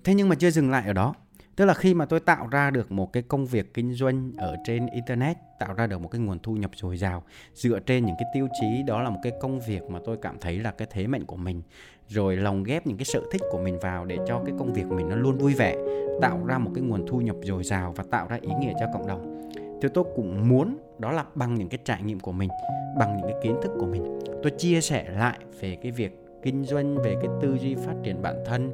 thế 0.05 0.15
nhưng 0.15 0.29
mà 0.29 0.35
chưa 0.35 0.51
dừng 0.51 0.71
lại 0.71 0.87
ở 0.87 0.93
đó. 0.93 1.15
Tức 1.57 1.65
là 1.65 1.75
khi 1.75 1.95
mà 1.95 2.05
tôi 2.05 2.21
tạo 2.21 2.47
ra 2.47 2.71
được 2.71 2.93
một 2.93 3.13
cái 3.13 3.23
công 3.23 3.47
việc 3.47 3.75
kinh 3.75 3.93
doanh 3.93 4.33
ở 4.37 4.57
trên 4.65 4.87
internet, 4.87 5.37
tạo 5.59 5.75
ra 5.75 5.87
được 5.87 6.01
một 6.01 6.09
cái 6.09 6.21
nguồn 6.21 6.39
thu 6.39 6.53
nhập 6.53 6.71
dồi 6.75 6.97
dào, 6.97 7.23
dựa 7.55 7.79
trên 7.81 8.07
những 8.07 8.17
cái 8.19 8.27
tiêu 8.35 8.49
chí, 8.61 8.83
đó 8.87 9.03
là 9.03 9.11
một 9.11 9.21
cái 9.23 9.33
công 9.41 9.61
việc 9.61 9.83
mà 9.91 9.99
tôi 10.05 10.17
cảm 10.23 10.37
thấy 10.41 10.59
là 10.59 10.71
cái 10.71 10.89
thế 10.91 11.07
mạnh 11.07 11.25
của 11.25 11.37
mình, 11.37 11.63
rồi 12.09 12.37
lồng 12.37 12.65
ghép 12.65 12.87
những 12.87 12.97
cái 12.97 13.05
sở 13.05 13.21
thích 13.33 13.43
của 13.51 13.59
mình 13.59 13.79
vào 13.81 14.05
để 14.05 14.19
cho 14.27 14.43
cái 14.47 14.55
công 14.59 14.73
việc 14.73 14.85
của 14.89 14.95
mình 14.95 15.09
nó 15.09 15.17
luôn 15.17 15.39
vui 15.39 15.55
vẻ, 15.55 15.77
tạo 16.21 16.45
ra 16.47 16.59
một 16.59 16.71
cái 16.75 16.85
nguồn 16.85 17.07
thu 17.07 17.21
nhập 17.21 17.37
dồi 17.43 17.65
dào 17.65 17.93
và 17.97 18.05
tạo 18.11 18.27
ra 18.29 18.39
ý 18.41 18.51
nghĩa 18.61 18.73
cho 18.81 18.87
cộng 18.93 19.07
đồng. 19.07 19.51
Thì 19.83 19.89
tôi 19.95 20.05
cũng 20.17 20.49
muốn 20.49 20.77
đó 20.99 21.13
là 21.13 21.25
bằng 21.35 21.55
những 21.55 21.69
cái 21.69 21.79
trải 21.85 22.03
nghiệm 22.03 22.21
của 22.21 22.33
mình, 22.33 22.51
bằng 22.99 23.17
những 23.17 23.27
cái 23.27 23.41
kiến 23.43 23.57
thức 23.63 23.73
của 23.81 23.87
mình. 23.87 24.19
Tôi 24.43 24.53
chia 24.59 24.81
sẻ 24.81 25.05
lại 25.11 25.39
về 25.61 25.77
cái 25.83 25.93
việc 25.93 26.24
kinh 26.45 26.65
doanh 26.65 27.03
về 27.03 27.17
cái 27.21 27.29
tư 27.43 27.57
duy 27.61 27.75
phát 27.75 27.95
triển 28.03 28.23
bản 28.23 28.37
thân, 28.47 28.71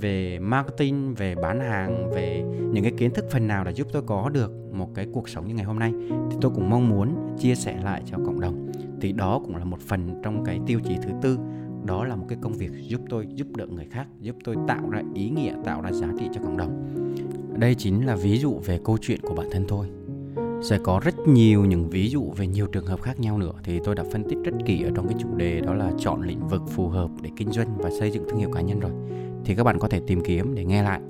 về 0.00 0.38
marketing, 0.38 1.14
về 1.14 1.34
bán 1.34 1.60
hàng, 1.60 2.10
về 2.10 2.42
những 2.72 2.82
cái 2.82 2.92
kiến 2.96 3.10
thức 3.14 3.24
phần 3.30 3.46
nào 3.46 3.64
đã 3.64 3.70
giúp 3.70 3.86
tôi 3.92 4.02
có 4.02 4.28
được 4.28 4.52
một 4.72 4.94
cái 4.94 5.06
cuộc 5.12 5.28
sống 5.28 5.48
như 5.48 5.54
ngày 5.54 5.64
hôm 5.64 5.78
nay, 5.78 5.92
thì 6.30 6.36
tôi 6.40 6.52
cũng 6.54 6.70
mong 6.70 6.88
muốn 6.88 7.36
chia 7.38 7.54
sẻ 7.54 7.80
lại 7.84 8.02
cho 8.06 8.16
cộng 8.26 8.40
đồng. 8.40 8.72
Thì 9.00 9.12
đó 9.12 9.40
cũng 9.44 9.56
là 9.56 9.64
một 9.64 9.80
phần 9.80 10.20
trong 10.22 10.44
cái 10.44 10.60
tiêu 10.66 10.80
chí 10.84 10.96
thứ 11.02 11.10
tư, 11.22 11.38
đó 11.84 12.04
là 12.04 12.16
một 12.16 12.26
cái 12.28 12.38
công 12.40 12.52
việc 12.52 12.70
giúp 12.88 13.00
tôi 13.10 13.26
giúp 13.34 13.56
đỡ 13.56 13.66
người 13.66 13.86
khác, 13.90 14.06
giúp 14.20 14.36
tôi 14.44 14.56
tạo 14.68 14.90
ra 14.90 15.02
ý 15.14 15.30
nghĩa, 15.30 15.54
tạo 15.64 15.80
ra 15.82 15.92
giá 15.92 16.08
trị 16.18 16.24
cho 16.34 16.40
cộng 16.44 16.56
đồng. 16.56 16.88
Đây 17.58 17.74
chính 17.74 18.06
là 18.06 18.16
ví 18.16 18.38
dụ 18.38 18.58
về 18.64 18.80
câu 18.84 18.98
chuyện 19.00 19.20
của 19.22 19.34
bản 19.34 19.46
thân 19.52 19.64
tôi 19.68 19.86
sẽ 20.62 20.78
có 20.78 21.00
rất 21.04 21.14
nhiều 21.26 21.64
những 21.64 21.90
ví 21.90 22.10
dụ 22.10 22.32
về 22.36 22.46
nhiều 22.46 22.66
trường 22.66 22.86
hợp 22.86 23.02
khác 23.02 23.20
nhau 23.20 23.38
nữa. 23.38 23.52
Thì 23.64 23.80
tôi 23.84 23.94
đã 23.94 24.04
phân 24.12 24.24
tích 24.24 24.38
rất 24.44 24.52
kỹ 24.66 24.82
ở 24.82 24.90
trong 24.94 25.08
cái 25.08 25.16
chủ 25.20 25.36
đề 25.36 25.60
đó 25.60 25.74
là 25.74 25.90
chọn 25.98 26.22
lĩnh 26.22 26.48
vực 26.48 26.62
phù 26.68 26.88
hợp 26.88 27.10
để 27.20 27.30
kinh 27.36 27.52
doanh 27.52 27.78
và 27.78 27.90
xây 27.98 28.10
dựng 28.10 28.24
thương 28.28 28.38
hiệu 28.38 28.50
cá 28.52 28.60
nhân 28.60 28.80
rồi. 28.80 28.92
Thì 29.44 29.54
các 29.54 29.64
bạn 29.64 29.78
có 29.78 29.88
thể 29.88 30.00
tìm 30.06 30.22
kiếm 30.24 30.54
để 30.54 30.64
nghe 30.64 30.82
lại. 30.82 31.00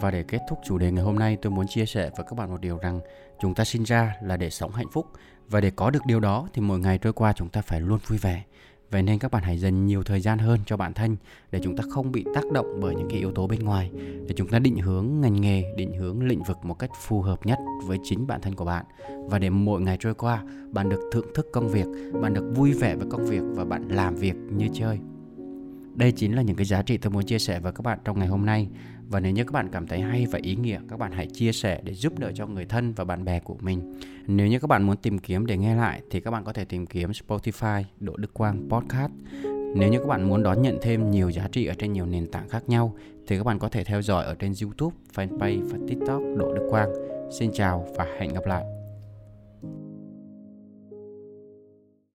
Và 0.00 0.10
để 0.10 0.22
kết 0.22 0.40
thúc 0.50 0.58
chủ 0.64 0.78
đề 0.78 0.92
ngày 0.92 1.04
hôm 1.04 1.18
nay, 1.18 1.36
tôi 1.42 1.50
muốn 1.50 1.66
chia 1.68 1.86
sẻ 1.86 2.10
với 2.16 2.26
các 2.30 2.38
bạn 2.38 2.50
một 2.50 2.60
điều 2.60 2.78
rằng 2.78 3.00
chúng 3.40 3.54
ta 3.54 3.64
sinh 3.64 3.82
ra 3.82 4.16
là 4.22 4.36
để 4.36 4.50
sống 4.50 4.72
hạnh 4.72 4.90
phúc. 4.92 5.06
Và 5.48 5.60
để 5.60 5.70
có 5.70 5.90
được 5.90 6.06
điều 6.06 6.20
đó, 6.20 6.48
thì 6.52 6.62
mỗi 6.62 6.78
ngày 6.78 6.98
trôi 6.98 7.12
qua 7.12 7.32
chúng 7.32 7.48
ta 7.48 7.62
phải 7.62 7.80
luôn 7.80 7.98
vui 8.06 8.18
vẻ. 8.18 8.42
Vậy 8.92 9.02
nên 9.02 9.18
các 9.18 9.30
bạn 9.30 9.42
hãy 9.42 9.58
dành 9.58 9.86
nhiều 9.86 10.02
thời 10.02 10.20
gian 10.20 10.38
hơn 10.38 10.60
cho 10.66 10.76
bản 10.76 10.94
thân 10.94 11.16
để 11.50 11.60
chúng 11.62 11.76
ta 11.76 11.84
không 11.90 12.12
bị 12.12 12.24
tác 12.34 12.52
động 12.52 12.80
bởi 12.80 12.94
những 12.94 13.08
cái 13.10 13.18
yếu 13.18 13.32
tố 13.32 13.46
bên 13.46 13.60
ngoài 13.60 13.90
để 14.26 14.34
chúng 14.36 14.48
ta 14.48 14.58
định 14.58 14.76
hướng 14.76 15.20
ngành 15.20 15.40
nghề, 15.40 15.74
định 15.76 15.92
hướng 15.92 16.22
lĩnh 16.22 16.42
vực 16.42 16.56
một 16.62 16.74
cách 16.74 16.90
phù 17.00 17.22
hợp 17.22 17.46
nhất 17.46 17.58
với 17.86 17.98
chính 18.02 18.26
bản 18.26 18.40
thân 18.40 18.54
của 18.54 18.64
bạn 18.64 18.84
và 19.28 19.38
để 19.38 19.50
mỗi 19.50 19.80
ngày 19.80 19.96
trôi 20.00 20.14
qua 20.14 20.44
bạn 20.70 20.88
được 20.88 21.00
thưởng 21.12 21.26
thức 21.34 21.46
công 21.52 21.68
việc, 21.68 21.86
bạn 22.22 22.34
được 22.34 22.52
vui 22.54 22.72
vẻ 22.72 22.96
với 22.96 23.06
công 23.10 23.26
việc 23.26 23.42
và 23.54 23.64
bạn 23.64 23.88
làm 23.88 24.14
việc 24.14 24.34
như 24.56 24.68
chơi. 24.72 24.98
Đây 25.94 26.12
chính 26.12 26.36
là 26.36 26.42
những 26.42 26.56
cái 26.56 26.64
giá 26.64 26.82
trị 26.82 26.96
tôi 26.96 27.12
muốn 27.12 27.24
chia 27.24 27.38
sẻ 27.38 27.60
với 27.60 27.72
các 27.72 27.82
bạn 27.82 27.98
trong 28.04 28.18
ngày 28.18 28.28
hôm 28.28 28.46
nay 28.46 28.68
và 29.08 29.20
nếu 29.20 29.32
như 29.32 29.44
các 29.44 29.52
bạn 29.52 29.68
cảm 29.72 29.86
thấy 29.86 30.00
hay 30.00 30.26
và 30.26 30.38
ý 30.42 30.56
nghĩa 30.56 30.80
các 30.88 30.98
bạn 30.98 31.12
hãy 31.12 31.26
chia 31.26 31.52
sẻ 31.52 31.80
để 31.84 31.94
giúp 31.94 32.18
đỡ 32.18 32.32
cho 32.34 32.46
người 32.46 32.64
thân 32.64 32.92
và 32.92 33.04
bạn 33.04 33.24
bè 33.24 33.40
của 33.40 33.56
mình 33.60 34.00
nếu 34.26 34.46
như 34.46 34.58
các 34.58 34.68
bạn 34.68 34.82
muốn 34.82 34.96
tìm 34.96 35.18
kiếm 35.18 35.46
để 35.46 35.56
nghe 35.56 35.74
lại 35.74 36.02
thì 36.10 36.20
các 36.20 36.30
bạn 36.30 36.44
có 36.44 36.52
thể 36.52 36.64
tìm 36.64 36.86
kiếm 36.86 37.10
Spotify 37.10 37.82
Đỗ 38.00 38.16
Đức 38.16 38.34
Quang 38.34 38.68
Podcast 38.70 39.12
nếu 39.74 39.88
như 39.88 39.98
các 39.98 40.06
bạn 40.06 40.28
muốn 40.28 40.42
đón 40.42 40.62
nhận 40.62 40.78
thêm 40.82 41.10
nhiều 41.10 41.30
giá 41.30 41.48
trị 41.52 41.66
ở 41.66 41.74
trên 41.74 41.92
nhiều 41.92 42.06
nền 42.06 42.26
tảng 42.26 42.48
khác 42.48 42.68
nhau 42.68 42.96
thì 43.26 43.38
các 43.38 43.44
bạn 43.44 43.58
có 43.58 43.68
thể 43.68 43.84
theo 43.84 44.02
dõi 44.02 44.24
ở 44.24 44.34
trên 44.34 44.52
YouTube, 44.62 44.96
Fanpage 45.14 45.68
và 45.68 45.78
TikTok 45.88 46.22
Đỗ 46.36 46.54
Đức 46.54 46.66
Quang. 46.70 46.92
Xin 47.38 47.50
chào 47.54 47.86
và 47.96 48.06
hẹn 48.18 48.34
gặp 48.34 48.46
lại. 48.46 48.81